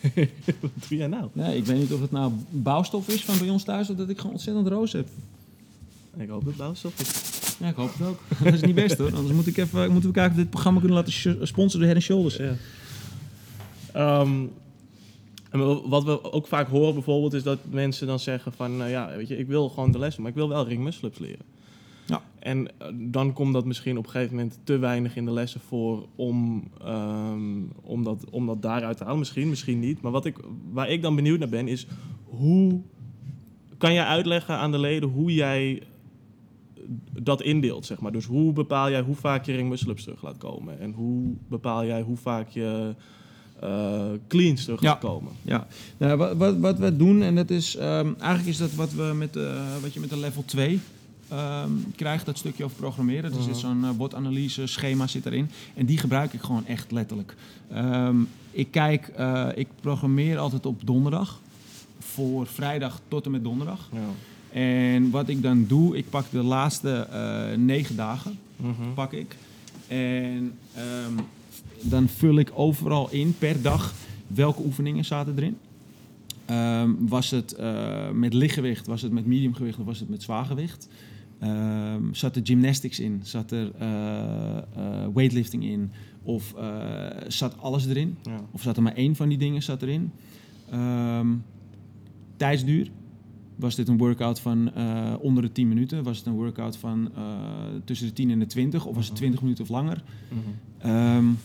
[0.60, 1.28] wat doe jij nou?
[1.32, 4.08] Nee, ik weet niet of het nou bouwstof is van bij ons thuis of dat
[4.08, 5.08] ik gewoon ontzettend roos heb.
[6.16, 7.56] Ik hoop dat bouwstof is.
[7.60, 8.18] Ja, ik hoop het ook.
[8.44, 9.14] dat is niet best hoor.
[9.14, 12.02] Anders moet ik even, moeten we kijken of dit programma kunnen laten sponsoren door Head
[12.02, 12.36] Shoulders.
[12.36, 12.54] Ja.
[13.92, 14.44] Ehm,
[15.60, 19.16] en wat we ook vaak horen bijvoorbeeld, is dat mensen dan zeggen: van nou ja,
[19.16, 21.18] weet je, ik wil gewoon de les doen, maar ik wil wel ring muscle ups
[21.18, 21.44] leren.
[22.06, 22.22] Ja.
[22.38, 25.60] En eh, dan komt dat misschien op een gegeven moment te weinig in de lessen
[25.60, 29.18] voor om, ehm, om, dat, om dat daaruit te halen.
[29.18, 30.00] Misschien, misschien niet.
[30.00, 30.36] Maar wat ik,
[30.72, 31.86] waar ik dan benieuwd naar ben, is
[32.24, 32.80] hoe
[33.78, 35.82] kan jij uitleggen aan de leden hoe jij
[37.22, 38.12] dat indeelt, zeg maar.
[38.12, 40.80] Dus hoe bepaal jij hoe vaak je ring ups terug laat komen?
[40.80, 42.94] En hoe bepaal jij hoe vaak je
[43.60, 44.98] eh, cleans terug Ja.
[45.42, 45.66] Ja,
[45.96, 49.12] nou, wat, wat, wat we doen, en dat is ehm, eigenlijk is dat wat, we
[49.16, 49.42] met, eh,
[49.82, 50.80] wat je met de level 2
[51.28, 53.24] ehm, krijg, dat stukje over programmeren.
[53.24, 53.58] Er zit Mhm.
[53.58, 55.50] zo'n uh, botanalyse schema zit erin.
[55.74, 57.34] En die gebruik ik gewoon echt letterlijk.
[57.70, 58.16] Ehm,
[58.50, 61.40] ik kijk, uh, ik programmeer altijd op donderdag.
[61.98, 63.88] Voor vrijdag tot en met donderdag.
[63.92, 63.98] Ja.
[64.60, 68.38] En wat ik dan doe, ik pak de laatste uh, negen dagen.
[68.56, 68.92] Mhm.
[68.94, 69.36] Pak ik.
[69.88, 70.52] En
[71.08, 71.18] um,
[71.80, 73.94] dan vul ik overal in per dag
[74.26, 75.56] welke oefeningen zaten erin.
[76.50, 80.88] Um, was het uh, met lichtgewicht, was het met mediumgewicht of was het met zwaargewicht?
[81.42, 83.20] Um, zat er gymnastics in?
[83.22, 83.88] Zat er uh,
[84.78, 85.90] uh, weightlifting in?
[86.22, 86.54] Of
[87.28, 88.16] zat alles erin?
[88.22, 88.40] Ja.
[88.50, 90.10] Of zat er maar één van die dingen zat erin?
[90.74, 91.44] Um,
[92.36, 92.90] tijdsduur.
[93.56, 94.72] Was dit een workout van
[95.20, 96.02] onder de 10 minuten?
[96.02, 97.10] Was het een workout van
[97.84, 98.84] tussen de 10 en de 20?
[98.86, 100.02] Of was het 20 minuten of langer?
[100.28, 100.90] Mhm.
[100.90, 101.38] Um,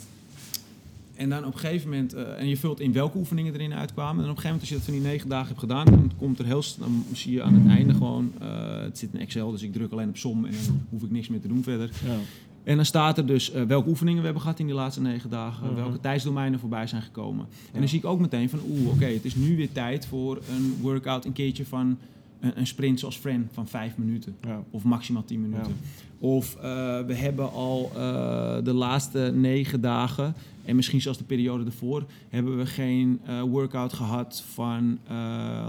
[1.22, 4.24] en dan op een gegeven moment, uh, en je vult in welke oefeningen erin uitkwamen.
[4.24, 6.12] En op een gegeven moment, als je dat van die negen dagen hebt gedaan, dan
[6.18, 8.48] komt er heel snel, dan zie je aan het einde gewoon, uh,
[8.82, 11.28] het zit in Excel, dus ik druk alleen op som en dan hoef ik niks
[11.28, 11.92] meer te doen verder.
[12.06, 12.16] Ja.
[12.64, 15.30] En dan staat er dus uh, welke oefeningen we hebben gehad in die laatste negen
[15.30, 15.76] dagen, Mhm.
[15.76, 17.46] welke tijdsdomeinen voorbij zijn gekomen.
[17.72, 20.06] En dan zie ik ook meteen van, oeh, oké, okay, het is nu weer tijd
[20.06, 21.98] voor een workout, een keertje van
[22.42, 24.36] een, een sprint zoals Fran van vijf minuten.
[24.42, 24.64] Ja.
[24.70, 25.76] Of maximaal 10 minuten.
[26.20, 26.62] Of uh,
[27.06, 30.34] we hebben al uh, de laatste negen dagen,
[30.66, 35.00] en misschien zelfs de periode ervoor, hebben we geen uh, workout gehad van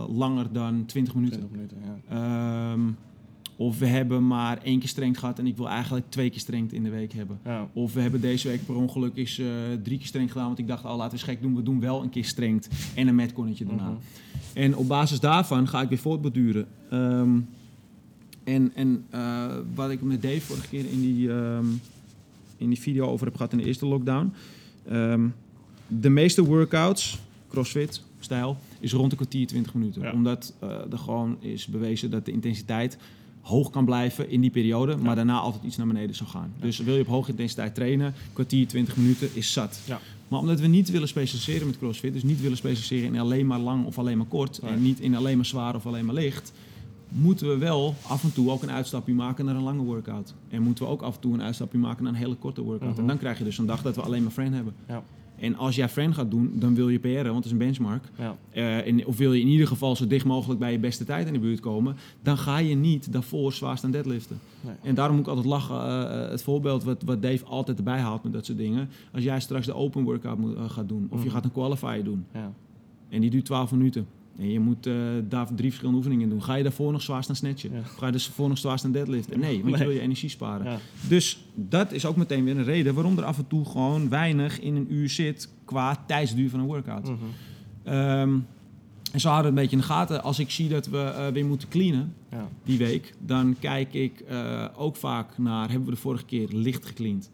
[0.08, 1.38] langer dan 20 minuten.
[1.38, 1.76] 20 minuten,
[2.10, 2.72] ja.
[2.72, 2.96] Um,
[3.56, 6.72] of we hebben maar één keer strength gehad en ik wil eigenlijk twee keer strength
[6.72, 7.38] in de week hebben.
[7.44, 7.68] Ja.
[7.72, 9.46] Of we hebben deze week per ongeluk eens uh,
[9.82, 12.02] drie keer strength gedaan, want ik dacht, oh laten we gek doen, we doen wel
[12.02, 13.88] een keer strength en een metconnetje daarna.
[13.88, 13.96] Mhm.
[14.54, 16.66] En op basis daarvan ga ik weer voortborduren.
[16.92, 17.48] Um,
[18.44, 21.80] en en uh, wat ik met Dave vorige keer in die, um,
[22.56, 24.32] in die video over heb gehad in de eerste lockdown.
[24.92, 25.34] Um,
[25.86, 30.02] de meeste workouts, crossfit, stijl, is rond een kwartier, 20 minuten.
[30.02, 30.12] Ja.
[30.12, 32.98] Omdat uh, er gewoon is bewezen dat de intensiteit
[33.42, 36.52] hoog kan blijven in die periode, maar daarna altijd iets naar beneden zal gaan.
[36.60, 39.80] Dus wil je op hoge intensiteit trainen, kwartier, 20 minuten is zat.
[39.86, 40.00] Ja.
[40.28, 43.58] Maar omdat we niet willen specialiseren met CrossFit, dus niet willen specialiseren in alleen maar
[43.58, 46.52] lang of alleen maar kort, en niet in alleen maar zwaar of alleen maar licht,
[47.08, 50.34] moeten we wel af en toe ook een uitstapje maken naar een lange workout.
[50.48, 52.90] En moeten we ook af en toe een uitstapje maken naar een hele korte workout.
[52.90, 53.00] Mhm.
[53.00, 54.74] En dan krijg je dus een dag dat we alleen maar friend hebben.
[54.88, 55.02] Ja.
[55.38, 58.04] En als jij friend gaat doen, dan wil je PR'en, want het is een benchmark.
[58.18, 58.36] Ja.
[58.50, 61.26] Eh, en, of wil je in ieder geval zo dicht mogelijk bij je beste tijd
[61.26, 64.38] in de buurt komen, dan ga je niet daarvoor zwaar staan deadliften.
[64.60, 64.74] Nee.
[64.82, 65.76] En daarom moet ik altijd lachen.
[65.76, 68.88] eh, het voorbeeld wat, wat Dave altijd erbij haalt met dat soort dingen.
[69.12, 71.34] Als jij straks de open workout moet, eh, gaat doen, of je Mhm.
[71.34, 72.52] gaat een qualifier doen, Ja.
[73.08, 74.06] en die duurt 12 minuten.
[74.38, 74.94] En je moet eh,
[75.28, 76.42] daar drie verschillende oefeningen doen.
[76.42, 77.72] Ga je daarvoor nog zwaar staan snatchen?
[77.72, 77.82] Ja.
[77.82, 79.40] Ga je daarvoor nog zwaar staan deadliften?
[79.40, 80.66] Nee, want je wil je energie sparen.
[80.70, 80.78] Ja.
[81.08, 84.60] Dus dat is ook meteen weer een reden waarom er af en toe gewoon weinig
[84.60, 87.08] in een uur zit qua tijdsduur van een workout.
[87.08, 87.14] Mhm.
[87.82, 88.38] Ehm,
[89.12, 90.22] en zo houden we het een beetje in de gaten.
[90.22, 92.48] Als ik zie dat we eh, weer moeten cleanen Ja.
[92.64, 96.86] die week, dan kijk ik eh, ook vaak naar, hebben we de vorige keer licht
[96.86, 97.30] gecleaned?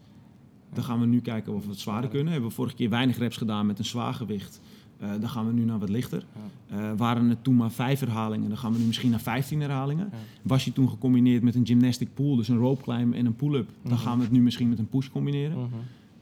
[0.73, 2.31] Dan gaan we nu kijken of we het zwaarder kunnen.
[2.31, 4.61] Hebben we vorige keer weinig reps gedaan met een zwaar gewicht.
[4.99, 6.23] Eh, dan gaan we nu naar wat lichter.
[6.69, 6.77] Ja.
[6.77, 10.09] Eh, waren het toen maar vijf herhalingen, dan gaan we nu misschien naar 15 herhalingen.
[10.11, 10.17] Ja.
[10.41, 13.69] Was je toen gecombineerd met een gymnastic pool, dus een rope climb en een pull-up,
[13.83, 14.01] dan Mhm.
[14.01, 15.57] gaan we het nu misschien met een push combineren.
[15.57, 15.67] Mhm.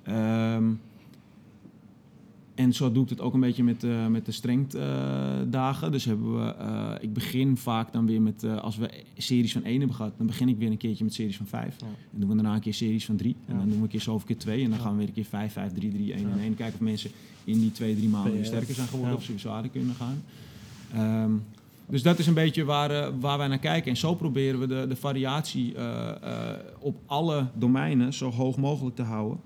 [0.03, 0.63] Ehm,
[2.57, 5.91] en zo doe ik het ook een beetje met, eh, met de strength-dagen.
[5.91, 9.61] dus hebben we, eh, ik begin vaak dan weer met, eh, als we series van
[9.65, 11.75] 1 hebben gehad, dan begin ik weer een keertje met series van 5.
[11.79, 11.85] Ja.
[12.13, 13.35] En doen we daarna een keer series van 3.
[13.45, 13.59] En Ja.
[13.59, 14.63] dan doen we een keer zoveel keer 2.
[14.63, 14.83] En dan Ja.
[14.83, 16.39] gaan we weer een keer 5, 5, 3, 3, 1 en.
[16.39, 16.55] 1.
[16.55, 17.11] Kijken of mensen
[17.43, 20.23] in die 2, 3 maanden weer sterker zijn geworden of ze weer zwaarder kunnen gaan.
[20.93, 21.31] Ehm,
[21.89, 23.91] dus dat is een beetje waar, waar wij naar kijken.
[23.91, 25.75] En zo proberen we de, de variatie
[26.79, 29.39] op alle domeinen zo hoog mogelijk te houden.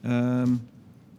[0.00, 0.52] Ehm,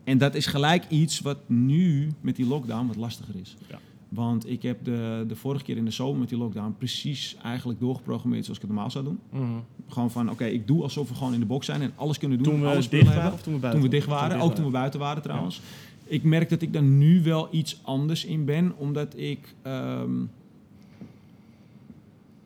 [0.08, 3.56] en dat is gelijk iets wat nu met die lockdown wat lastiger is.
[3.70, 3.80] Ja.
[4.10, 7.80] Want ik heb de, de vorige keer in de zomer met die lockdown precies eigenlijk
[7.80, 9.20] doorgeprogrammeerd zoals ik het normaal zou doen.
[9.32, 9.60] Mhm.
[9.88, 12.38] Gewoon van, oké, ik doe alsof we gewoon in de box zijn en alles kunnen
[12.38, 12.54] doen.
[12.54, 14.66] Toen we alles dicht waren of toen we buiten Toen we dicht waren, ook toen
[14.66, 15.62] we buiten waren trouwens.
[16.04, 20.24] Ik merk dat ik daar nu wel iets anders in ben, omdat ik ehm,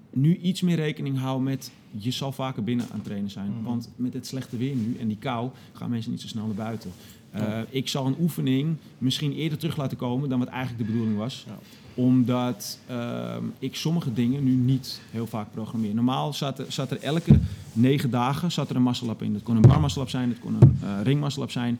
[0.09, 3.51] nu iets meer rekening hou met je zal vaker binnen aan het trainen zijn.
[3.51, 3.63] Mhm.
[3.63, 6.55] Want met het slechte weer nu en die kou gaan mensen niet zo snel naar
[6.55, 6.91] buiten.
[7.35, 7.65] Uh, Ja.
[7.69, 11.45] Ik zal een oefening misschien eerder terug laten komen dan wat eigenlijk de bedoeling was.
[11.47, 11.57] Ja.
[11.93, 15.93] Omdat ehm, ik sommige dingen nu niet heel vaak programmeer.
[15.93, 17.39] Normaal zat er, zat er elke
[17.73, 19.33] negen dagen zat er een muscle-up in.
[19.33, 21.79] Dat kon een bar muscle-up zijn, dat kon een uh, zijn.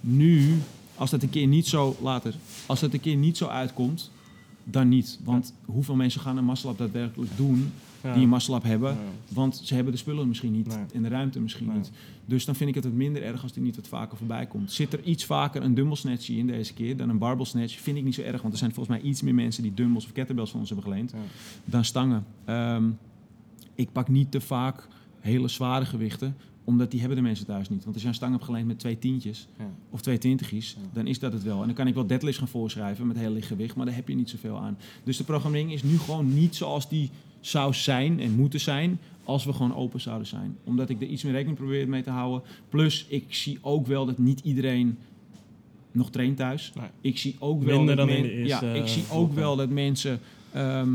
[0.00, 0.58] Nu,
[0.94, 2.34] als dat een keer niet zo later,
[2.66, 4.10] als dat een keer niet zo uitkomt,
[4.64, 5.18] dan niet.
[5.24, 8.12] Want hoeveel mensen gaan een muscle-up daadwerkelijk doen Ja.
[8.14, 8.90] die een muscle-up hebben?
[8.92, 8.98] Ja.
[9.34, 10.76] Want ze hebben de spullen misschien niet Nee.
[10.94, 11.76] en de ruimte misschien Nee.
[11.76, 11.90] niet.
[12.24, 14.72] Dus dan vind ik het wat minder erg als die niet wat vaker voorbij komt.
[14.72, 17.78] Zit er iets vaker een dumbbell snatch in deze keer dan een barbell snatch?
[17.80, 20.04] Vind ik niet zo erg, want er zijn volgens mij iets meer mensen die dumbbells
[20.04, 21.18] of kettlebells van ons hebben geleend Ja.
[21.64, 22.24] dan stangen.
[22.44, 22.84] Ehm,
[23.74, 24.88] ik pak niet te vaak
[25.20, 27.82] hele zware gewichten, omdat die hebben de mensen thuis niet.
[27.82, 29.64] Want als je een stang hebt geleend met twee tientjes Ja.
[29.90, 30.88] of twee twintigjes, Ja.
[30.92, 31.60] dan is dat het wel.
[31.60, 34.08] En dan kan ik wel deadlifts gaan voorschrijven met heel licht gewicht, maar daar heb
[34.08, 34.78] je niet zoveel aan.
[35.04, 39.44] Dus de programmering is nu gewoon niet zoals die zou zijn en moeten zijn als
[39.44, 40.56] we gewoon open zouden zijn.
[40.64, 42.42] Omdat ik er iets meer rekening probeer mee te houden.
[42.68, 44.98] Plus, ik zie ook wel dat niet iedereen
[45.92, 46.72] nog traint thuis.
[46.74, 46.88] Nee.
[47.00, 49.34] Ik zie ook wel Minder dat dan in men- de eerste, Ja, ik zie ook
[49.34, 50.20] wel dat mensen
[50.52, 50.88] ehm,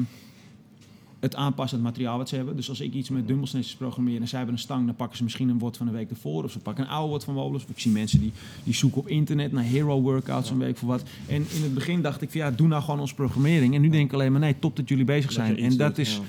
[1.24, 2.56] het aanpassen aan het materiaal wat ze hebben.
[2.56, 5.24] Dus als ik iets met dumbbellsnatches programmeer en zij hebben een stang, dan pakken ze
[5.24, 6.44] misschien een word van de week ervoor.
[6.44, 7.66] Of ze pakken een oude word van Wolus.
[7.68, 8.32] Ik zie mensen die,
[8.64, 11.04] die zoeken op internet naar hero workouts een week voor wat.
[11.28, 13.76] En in het begin dacht ik van ja, doe nou gewoon onze programmering.
[13.76, 15.58] En nu denk ik alleen maar nee, top dat jullie bezig zijn.
[15.58, 16.22] En dat doet, is ja.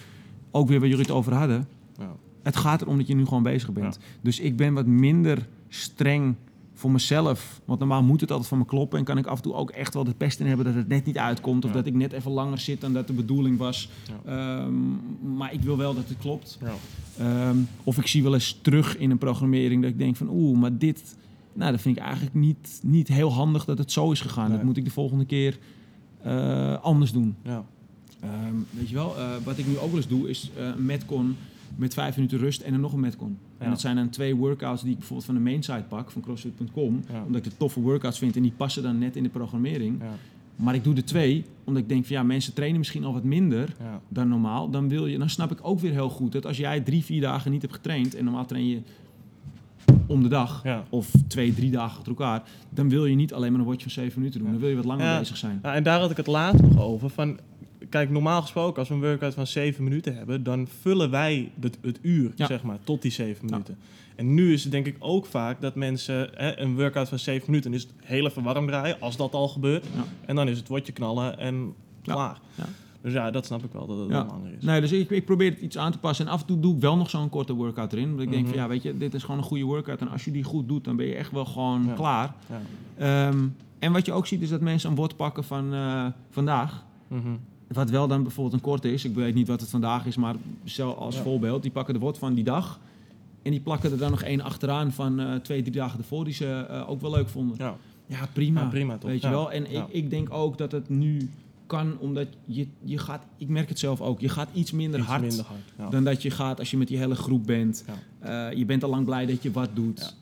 [0.51, 1.69] ook weer waar jullie het over hadden.
[1.99, 2.17] Ja.
[2.43, 3.99] Het gaat erom dat je nu gewoon bezig bent.
[4.21, 6.35] Dus ik ben wat minder streng
[6.75, 7.61] voor mezelf.
[7.65, 8.99] Want normaal moet het altijd van me kloppen.
[8.99, 10.89] En kan ik af en toe ook echt wel de pest in hebben dat het
[10.89, 11.65] net niet uitkomt.
[11.65, 11.77] Of Ja.
[11.77, 13.89] dat ik net even langer zit dan dat de bedoeling was.
[14.25, 14.73] Ehm,
[15.37, 16.59] maar ik wil wel dat het klopt.
[16.63, 16.75] Ja.
[17.19, 20.59] Ehm, of ik zie wel eens terug in een programmering dat ik denk van oeh,
[20.59, 21.17] maar dit...
[21.53, 24.49] Nou, dat vind ik eigenlijk niet, niet heel handig dat het zo is gegaan.
[24.49, 24.57] Nee.
[24.57, 25.59] Dat moet ik de volgende keer
[26.23, 27.37] eh, anders doen.
[27.43, 27.65] Ja.
[28.21, 30.85] Ehm, weet je wel, eh, wat ik nu ook wel eens doe, is eh, een
[30.85, 31.37] metcon
[31.77, 33.39] met vijf minuten rust en dan nog een metcon.
[33.59, 33.65] Ja.
[33.65, 37.01] En dat zijn dan twee workouts die ik bijvoorbeeld van de mainsite pak, van crossfit.com.
[37.13, 37.23] Ja.
[37.27, 40.01] Omdat ik de toffe workouts vind en die passen dan net in de programmering.
[40.01, 40.11] Ja.
[40.57, 43.25] Maar ik doe er twee, omdat ik denk van ja, mensen trainen misschien al wat
[43.25, 43.77] minder
[44.09, 44.71] dan normaal.
[44.71, 47.21] Dan, wil je, dan snap ik ook weer heel goed dat als jij drie, vier
[47.21, 48.81] dagen niet hebt getraind en normaal train je
[50.07, 50.85] om de dag Ja.
[50.91, 53.91] of twee, drie dagen achter elkaar, dan wil je niet alleen maar een watje van
[53.91, 54.51] zeven minuten doen.
[54.51, 55.19] Dan wil je wat langer Ja.
[55.19, 55.59] bezig zijn.
[55.63, 57.11] Ja, en daar had ik het laatst nog over.
[57.11, 57.39] Van,
[57.89, 61.79] kijk, normaal gesproken, als we een workout van 7 minuten hebben, dan vullen wij het,
[61.83, 62.47] het uur, Ja.
[62.47, 63.51] zeg maar, tot die 7 Ja.
[63.53, 63.77] minuten.
[64.17, 67.51] En nu is het denk ik ook vaak dat mensen hè, een workout van 7
[67.51, 69.85] minuten, is het heel even warm draaien, als dat al gebeurt.
[69.95, 70.05] Ja.
[70.27, 72.41] En dan is het watje knallen en klaar.
[72.55, 72.65] Ja.
[73.03, 74.25] Dus ja, dat snap ik wel, dat het Ja.
[74.25, 74.65] langer is.
[74.65, 76.27] Nee, dus ik, ik probeer het iets aan te passen.
[76.27, 78.09] En af en toe doe ik wel nog zo'n korte workout erin.
[78.09, 78.51] Want ik denk Mhm.
[78.53, 80.01] van ja, weet je, dit is gewoon een goede workout.
[80.01, 81.93] En als je die goed doet, dan ben je echt wel gewoon Ja.
[81.93, 82.35] klaar.
[82.49, 82.61] Ja.
[83.29, 83.39] Ehm,
[83.79, 86.85] en wat je ook ziet, is dat mensen een word pakken van eh, vandaag.
[87.09, 87.29] Mhm.
[87.69, 89.05] Wat wel dan bijvoorbeeld een korte is.
[89.05, 91.23] Ik weet niet wat het vandaag is, maar zelf als Ja.
[91.23, 91.63] voorbeeld.
[91.63, 92.81] Die pakken de word van die dag.
[93.43, 96.25] En die plakken er dan nog één achteraan van eh, twee, drie dagen ervoor.
[96.25, 97.57] Die ze eh, ook wel leuk vonden.
[97.59, 97.77] Ja.
[98.07, 98.61] Ja, prima.
[98.61, 99.11] Ja, prima toch?
[99.11, 99.53] Weet je wel?
[99.53, 101.31] En ik, ik denk ook dat het nu
[101.67, 103.23] kan, omdat je, je gaat...
[103.37, 104.21] Ik merk het zelf ook.
[104.21, 105.61] Je gaat iets minder Iets hard minder hard.
[105.79, 105.89] Ja.
[105.89, 107.85] dan dat je gaat als je met die hele groep bent.
[108.23, 108.49] Ja.
[108.51, 110.17] Eh, je bent al lang blij dat je wat doet.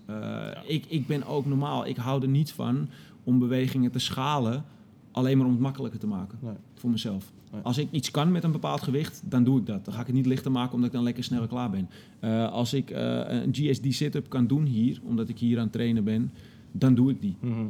[0.66, 2.88] Ik, ik ben ook normaal, ik hou er niet van
[3.24, 4.64] om bewegingen te schalen,
[5.12, 6.54] alleen maar om het makkelijker te maken Nee.
[6.74, 7.32] voor mezelf.
[7.52, 7.60] Nee.
[7.62, 9.84] Als ik iets kan met een bepaald gewicht, dan doe ik dat.
[9.84, 11.88] Dan ga ik het niet lichter maken omdat ik dan lekker sneller klaar ben.
[12.20, 15.72] Eh, als ik eh, een GSD sit-up kan doen hier, omdat ik hier aan het
[15.72, 16.30] trainen ben,
[16.72, 17.36] dan doe ik die.
[17.40, 17.66] Mhm.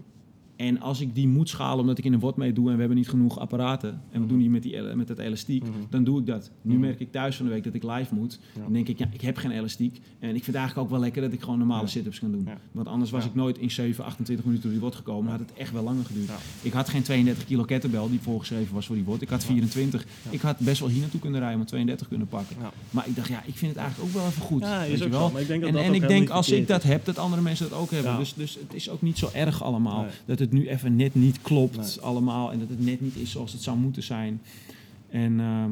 [0.63, 2.79] En als ik die moet schalen omdat ik in een WOD mee doe en we
[2.79, 4.29] hebben niet genoeg apparaten en we Mhm.
[4.29, 5.73] doen die met, die, met het elastiek, Mhm.
[5.91, 6.51] dan doe ik dat.
[6.63, 6.81] Nu Mhm.
[6.81, 8.39] merk ik thuis van de week dat ik live moet.
[8.55, 8.63] Ja.
[8.63, 10.01] Dan denk ik, ja, ik heb geen elastiek.
[10.19, 11.89] En ik vind het eigenlijk ook wel lekker dat ik gewoon normale Ja.
[11.89, 12.43] sit-ups kan doen.
[12.47, 12.59] Ja.
[12.73, 15.31] Want anders was ik nooit in 7, 28 minuten door die WOD gekomen.
[15.31, 16.31] had het echt wel langer geduurd.
[16.63, 19.23] Ik had geen 32 kilo kettlebell die voorgeschreven was voor die WOD.
[19.23, 19.49] Ik had Ja.
[19.49, 20.07] 24.
[20.25, 20.31] Ja.
[20.31, 22.57] Ik had best wel hier naartoe kunnen rijden, maar 32 kunnen pakken.
[22.91, 24.61] Maar ik dacht, ja, ik vind het eigenlijk ook wel even goed.
[24.61, 25.31] Ja, is ook wel?
[25.31, 27.43] Maar ik denk dat En, dat en ik denk als ik dat heb, dat andere
[27.43, 28.19] mensen dat ook hebben.
[28.19, 30.01] Dus, dus het is ook niet zo erg allemaal.
[30.03, 30.11] Nee.
[30.25, 32.01] Dat het nu even net niet klopt Nee.
[32.01, 32.53] allemaal.
[32.53, 34.41] En dat het net niet is zoals het zou moeten zijn.
[35.09, 35.71] En ehm,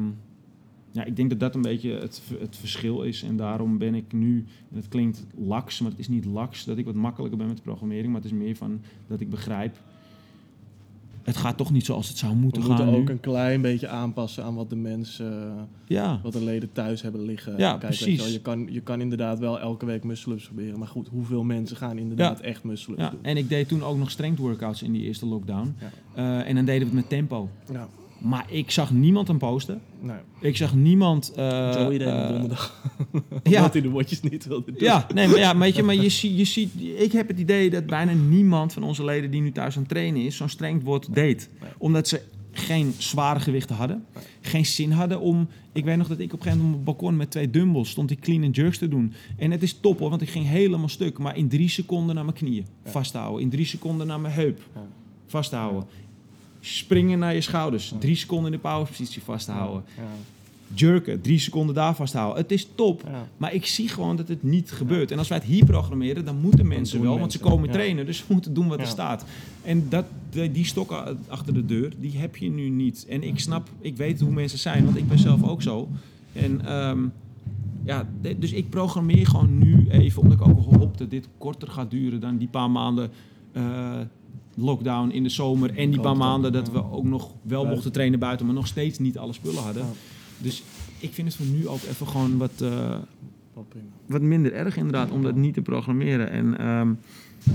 [0.91, 3.23] ja, ik denk dat dat een beetje het, het verschil is.
[3.23, 6.77] En daarom ben ik nu, en het klinkt laks, maar het is niet laks dat
[6.77, 8.07] ik wat makkelijker ben met de programmering.
[8.07, 9.81] Maar het is meer van dat ik begrijp,
[11.23, 13.11] het gaat toch niet zoals het zou We moeten moeten gaan ook nu.
[13.11, 15.53] een klein beetje aanpassen aan wat de mensen,
[15.87, 17.57] Ja, wat de leden thuis hebben liggen.
[17.57, 18.21] Ja, Kijk, weet je, precies.
[18.23, 20.79] wel, je, kan, je kan inderdaad wel elke week muscle-ups proberen.
[20.79, 23.19] Maar goed, hoeveel mensen gaan inderdaad echt muscle-ups ja, doen?
[23.23, 25.75] en ik deed toen ook nog strength workouts in die eerste lockdown.
[26.15, 27.49] Eh, en dan deden we het met tempo.
[27.71, 27.87] Ja,
[28.21, 29.81] Maar ik zag niemand hem posten.
[29.99, 30.15] nee.
[30.41, 31.31] Ik zag niemand...
[31.35, 32.91] eh, Joey deed op donderdag.
[33.43, 33.57] ja.
[33.57, 34.75] Omdat hij de watjes niet wilde doen.
[34.83, 37.69] Ja, nee, maar ja, weet je, maar je, ziet, je ziet, ik heb het idee
[37.69, 40.83] dat bijna niemand van onze leden die nu thuis aan het trainen is, zo'n streng
[40.83, 41.49] wordt deed.
[41.61, 41.69] Nee.
[41.77, 44.23] Omdat ze geen zware gewichten hadden, Nee.
[44.41, 45.47] geen zin hadden om.
[45.73, 47.89] Ik weet nog dat ik op een gegeven moment op het balkon met twee dumbbells
[47.89, 49.13] stond ik clean and jerks te doen.
[49.37, 52.23] En het is top hoor, want ik ging helemaal stuk, maar in drie seconden naar
[52.25, 52.91] mijn knieën Ja.
[52.91, 54.81] vasthouden, in drie seconden naar mijn heup Ja.
[55.27, 55.83] vasthouden.
[56.61, 57.97] Springen naar je schouders, Ja.
[57.97, 59.83] drie seconden in de powerpositie vasthouden.
[59.97, 60.03] Ja.
[60.73, 62.41] Jerken, drie seconden daar vasthouden.
[62.41, 63.03] Het is top.
[63.07, 63.27] Ja.
[63.37, 65.11] Maar ik zie gewoon dat het niet gebeurt.
[65.11, 67.71] En als wij het hier programmeren, dan moeten mensen wel, want ze komen ja.
[67.73, 69.25] trainen, dus ze moeten doen wat er staat.
[69.63, 73.05] En dat, die, die stok a- achter de deur, die heb je nu niet.
[73.09, 75.89] En ik snap, ik weet hoe mensen zijn, want ik ben zelf ook zo.
[76.33, 76.99] En ehm,
[77.83, 81.91] ja, dus ik programmeer gewoon nu even, omdat ik ook hoop dat dit korter gaat
[81.91, 83.09] duren dan die paar maanden
[83.51, 83.99] eh,
[84.55, 85.77] lockdown in de zomer.
[85.77, 88.99] En die paar maanden dat we ook nog wel mochten trainen buiten, maar nog steeds
[88.99, 89.85] niet alle spullen hadden.
[90.37, 90.63] Dus
[90.99, 92.95] ik vind het voor nu ook even gewoon wat, eh,
[94.05, 96.29] wat minder erg inderdaad om dat niet te programmeren.
[96.31, 96.93] En ehm,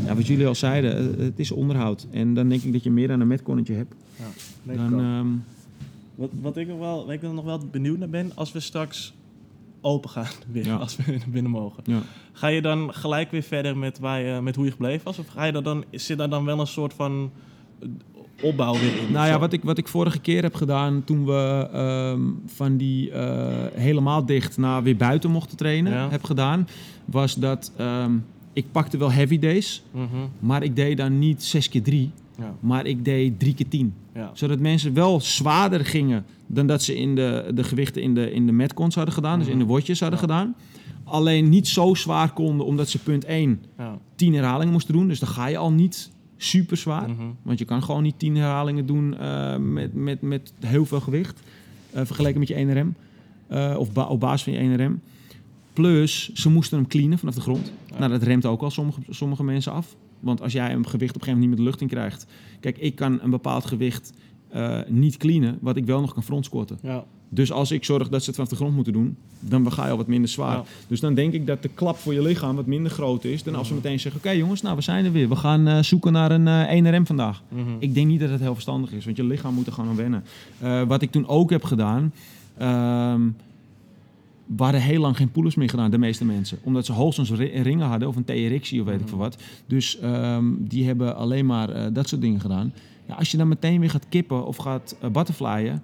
[0.07, 2.07] ja, wat jullie al zeiden, eh, het is onderhoud.
[2.11, 3.95] En dan denk ik dat je meer dan een metconnetje hebt.
[4.17, 5.27] Ja, Dan, ehm,
[6.15, 9.15] Wat, wat ik nog wel, waar ik nog wel benieuwd naar ben, als we straks
[9.87, 10.77] open gaan weer, Ja.
[10.77, 11.83] als we naar binnen mogen.
[11.87, 11.99] ja.
[12.33, 15.19] Ga je dan gelijk weer verder met, waar je, met hoe je gebleven was?
[15.19, 17.31] Of ga je daar dan, zit daar dan wel een soort van
[17.81, 17.89] eh,
[18.43, 19.13] opbouw weer in?
[19.13, 23.11] Nou ja, wat ik, wat ik vorige keer heb gedaan toen we ehm, van die
[23.11, 26.11] eh, helemaal dicht naar weer buiten mochten trainen, Ja.
[26.11, 26.69] heb gedaan,
[27.05, 28.13] was dat ehm,
[28.53, 30.07] ik pakte wel heavy days, Mhm,
[30.39, 33.95] maar ik deed dan niet 6 keer 3, ja, maar ik deed 3 keer 10.
[34.17, 34.31] Ja.
[34.35, 38.47] Zodat mensen wel zwaarder gingen dan dat ze in de, de gewichten in de, in
[38.47, 40.25] de metcons hadden gedaan, dus in de watjes hadden Ja.
[40.27, 40.55] gedaan.
[41.05, 43.99] Alleen niet zo zwaar konden, omdat ze punt 1 ja.
[44.15, 45.09] 10 herhalingen moesten doen.
[45.09, 47.09] Dus dan ga je al niet super zwaar.
[47.11, 47.23] Mhm.
[47.43, 51.41] Want je kan gewoon niet 10 herhalingen doen eh, met, met, met heel veel gewicht.
[51.93, 52.95] eh, vergeleken met je 1RM.
[53.47, 55.01] eh, of ba- op basis van je 1RM.
[55.73, 57.73] Plus, ze moesten hem cleanen vanaf de grond.
[57.91, 57.99] Ja.
[57.99, 59.97] Nou, dat remt ook al sommige, sommige mensen af.
[60.21, 62.27] Want als jij een gewicht op een gegeven moment niet met de lucht in krijgt.
[62.61, 64.13] Kijk, ik kan een bepaald gewicht
[64.49, 66.79] eh, niet cleanen, wat ik wel nog kan frontsquatten.
[66.83, 67.05] ja.
[67.29, 69.91] Dus als ik zorg dat ze het vanaf de grond moeten doen, dan ga je
[69.91, 70.57] al wat minder zwaar.
[70.57, 70.65] Ja.
[70.89, 73.55] Dus dan denk ik dat de klap voor je lichaam wat minder groot is dan
[73.55, 75.29] als we meteen zeggen: Oké jongens, nou we zijn er weer.
[75.29, 77.43] We gaan eh, zoeken naar een eh 1RM vandaag.
[77.49, 77.61] Mhm.
[77.79, 79.97] Ik denk niet dat het heel verstandig is, want je lichaam moet er gewoon aan
[79.97, 80.89] wennen.
[80.89, 82.13] Wat ik toen ook heb gedaan.
[82.59, 83.21] ehm
[84.47, 86.59] we hadden heel lang geen pull-ups meer gedaan, de meeste mensen.
[86.63, 89.43] Omdat ze hoogstens ri- ringen hadden of een TRX of weet ik veel wat.
[89.67, 92.73] Dus ehm, die hebben alleen maar eh, dat soort dingen gedaan.
[93.09, 95.83] Ja, als je dan meteen weer gaat kippen of gaat eh, butterflyen...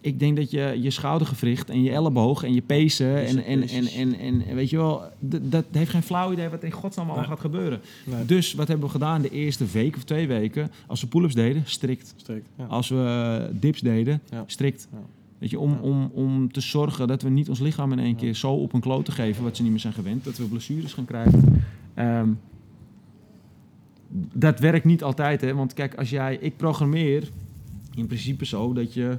[0.00, 4.18] Ik denk dat je je schoudergewricht en je elleboog en je pezen en, en, en,
[4.18, 5.02] en, weet je wel...
[5.20, 7.80] Dat heeft geen flauw idee wat in godsnaam allemaal gaat gebeuren.
[8.26, 10.70] Dus wat hebben we gedaan de eerste week of twee weken?
[10.86, 12.14] Als we pull-ups deden, strikt.
[12.68, 14.88] Als we dips deden, strikt.
[15.44, 18.34] Weet je, om, om, om te zorgen dat we niet ons lichaam in één keer
[18.34, 20.92] zo op een kloot te geven, wat ze niet meer zijn gewend, dat we blessures
[20.92, 21.62] gaan krijgen.
[21.94, 22.28] Ehm,
[24.32, 25.54] dat werkt niet altijd, hè?
[25.54, 27.28] Want kijk, als jij, ik programmeer
[27.94, 29.18] in principe zo dat je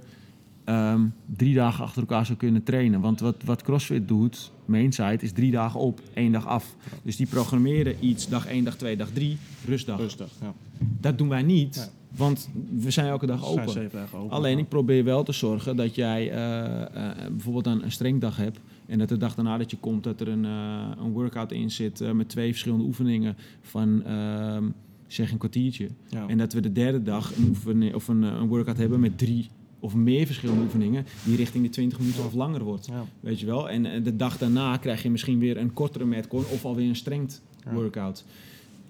[0.64, 3.02] ehm, drie dagen achter elkaar zou kunnen trainen.
[3.02, 6.76] Want wat, wat CrossFit doet, mainside, is drie dagen op, één dag af.
[7.04, 9.98] Dus die programmeren iets dag één, dag twee, dag drie, rustdag.
[9.98, 10.32] Rustig.
[10.42, 10.54] Ja.
[11.00, 11.92] Dat doen wij niet.
[12.18, 13.72] Want we zijn elke dag zijn open.
[13.72, 14.32] zeven dagen open.
[14.32, 18.60] Alleen ik probeer wel te zorgen dat jij eh, eh, bijvoorbeeld een, een strengdag hebt.
[18.86, 21.72] En dat de dag daarna dat je komt, dat er een, eh, een workout in
[21.72, 24.64] zit met twee verschillende oefeningen van ehm,
[25.08, 25.90] zeg een kwartiertje.
[26.10, 26.28] Ja.
[26.28, 29.50] En dat we de derde dag een, oefening, of een, een workout hebben met drie
[29.80, 32.86] of meer verschillende oefeningen die richting de 20 minuten of langer wordt.
[32.86, 33.06] Ja.
[33.20, 33.70] Weet je wel?
[33.70, 37.42] En de dag daarna krijg je misschien weer een kortere metcon of alweer een strengt
[37.66, 37.74] Ja.
[37.74, 38.26] workout.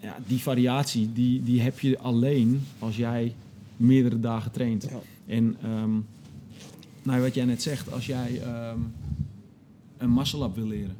[0.06, 3.36] Ja, die variatie die, die heb je alleen als jij
[3.78, 4.84] meerdere dagen traint.
[4.84, 5.00] Ja.
[5.26, 5.92] En ehm,
[7.04, 8.80] nou, wat jij net zegt, als jij ehm,
[9.98, 10.96] een muscle-up wil leren,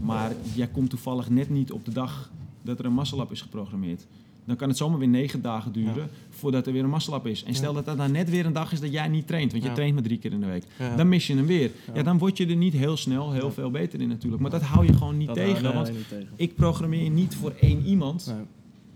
[0.00, 2.30] maar jij komt toevallig net niet op de dag
[2.62, 4.06] dat er een muscle-up is geprogrammeerd,
[4.46, 6.08] dan kan het zomaar weer negen dagen duren Ja.
[6.30, 7.44] voordat er weer een muscle-up is.
[7.44, 7.74] En stel Ja.
[7.76, 9.74] dat dat dan net weer een dag is dat jij niet traint, want je Ja.
[9.74, 10.64] traint maar drie keer in de week.
[10.96, 11.70] Dan mis je hem weer.
[11.94, 12.02] Ja.
[12.02, 14.42] Dan word je er niet heel snel heel veel beter in natuurlijk.
[14.42, 15.62] Maar dat hou je gewoon niet Dat tegen.
[15.74, 16.28] want wij niet tegen.
[16.36, 18.26] ik programmeer niet voor één iemand.
[18.26, 18.44] Nee.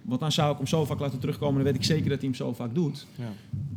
[0.08, 1.54] Want dan zou ik hem zo vaak laten terugkomen.
[1.54, 3.06] Dan weet ik zeker dat hij hem zo vaak doet.
[3.14, 3.32] Ja.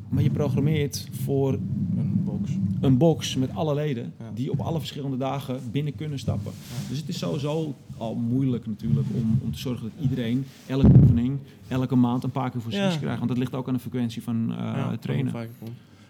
[0.09, 2.51] Maar je programmeert voor Een box.
[2.81, 4.13] een box met alle leden.
[4.19, 4.31] Ja.
[4.33, 6.51] Die op alle verschillende dagen binnen kunnen stappen.
[6.51, 6.89] Ja.
[6.89, 11.37] Dus het is sowieso al moeilijk natuurlijk om, om te zorgen dat iedereen elke oefening,
[11.67, 13.01] elke maand een paar keer voor krijgt.
[13.01, 15.49] Want dat ligt ook aan de frequentie van eh, trainen.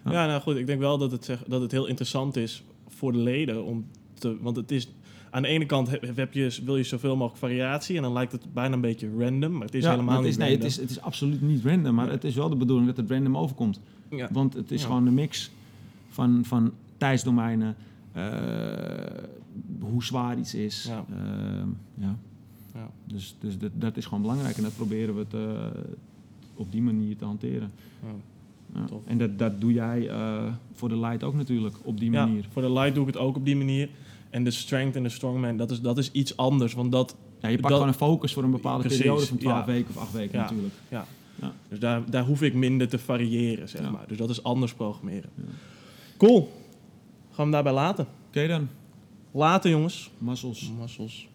[0.04, 0.26] Ja.
[0.26, 3.18] nou goed, ik denk wel dat het, zeg, dat het heel interessant is voor de
[3.18, 4.38] leden om te.
[4.42, 4.88] Want het is.
[5.34, 8.32] Aan de ene kant heb, heb je, wil je zoveel mogelijk variatie en dan lijkt
[8.32, 10.64] het bijna een beetje random, maar het is Ja, helemaal het niet is, nee, het
[10.64, 11.96] is, het is absoluut niet random.
[11.96, 13.80] Maar het is wel de bedoeling dat het random overkomt.
[14.10, 14.30] Ja.
[14.32, 14.88] Want het is Ja.
[14.88, 15.52] gewoon een mix
[16.10, 17.76] van, van tijdsdomeinen,
[18.12, 18.24] eh,
[19.80, 20.84] hoe zwaar iets is.
[20.90, 21.06] Ja.
[21.98, 22.16] Ja.
[22.74, 22.90] Ja.
[23.06, 25.70] Dus, dus dat, dat is gewoon belangrijk en dat proberen we te,
[26.56, 27.72] op die manier te hanteren.
[28.04, 28.10] Ja.
[28.76, 28.86] Ja.
[29.06, 32.46] En dat, dat doe jij eh, voor de light ook natuurlijk, op die Ja, manier.
[32.52, 33.90] voor de light doe ik het ook op die manier.
[34.32, 36.74] En de strength en de strongman, dat is, dat is iets anders.
[36.74, 39.38] Want dat, Ja, je pakt Dat- gewoon een focus voor een bepaalde Precies, periode van
[39.38, 39.66] 12 ja.
[39.66, 40.42] weken of 8 weken Ja.
[40.44, 40.74] natuurlijk.
[41.70, 43.90] dus daar, daar hoef ik minder te variëren, zeg Ja.
[43.90, 44.08] maar.
[44.08, 45.30] Dus dat is anders programmeren.
[45.36, 45.44] Ja.
[46.18, 46.40] Cool.
[46.42, 48.08] Gaan we hem daarbij laten.
[48.28, 48.68] Oké dan,
[49.32, 50.12] Later, jongens.
[50.18, 50.72] muscles.
[50.80, 51.28] Muscles.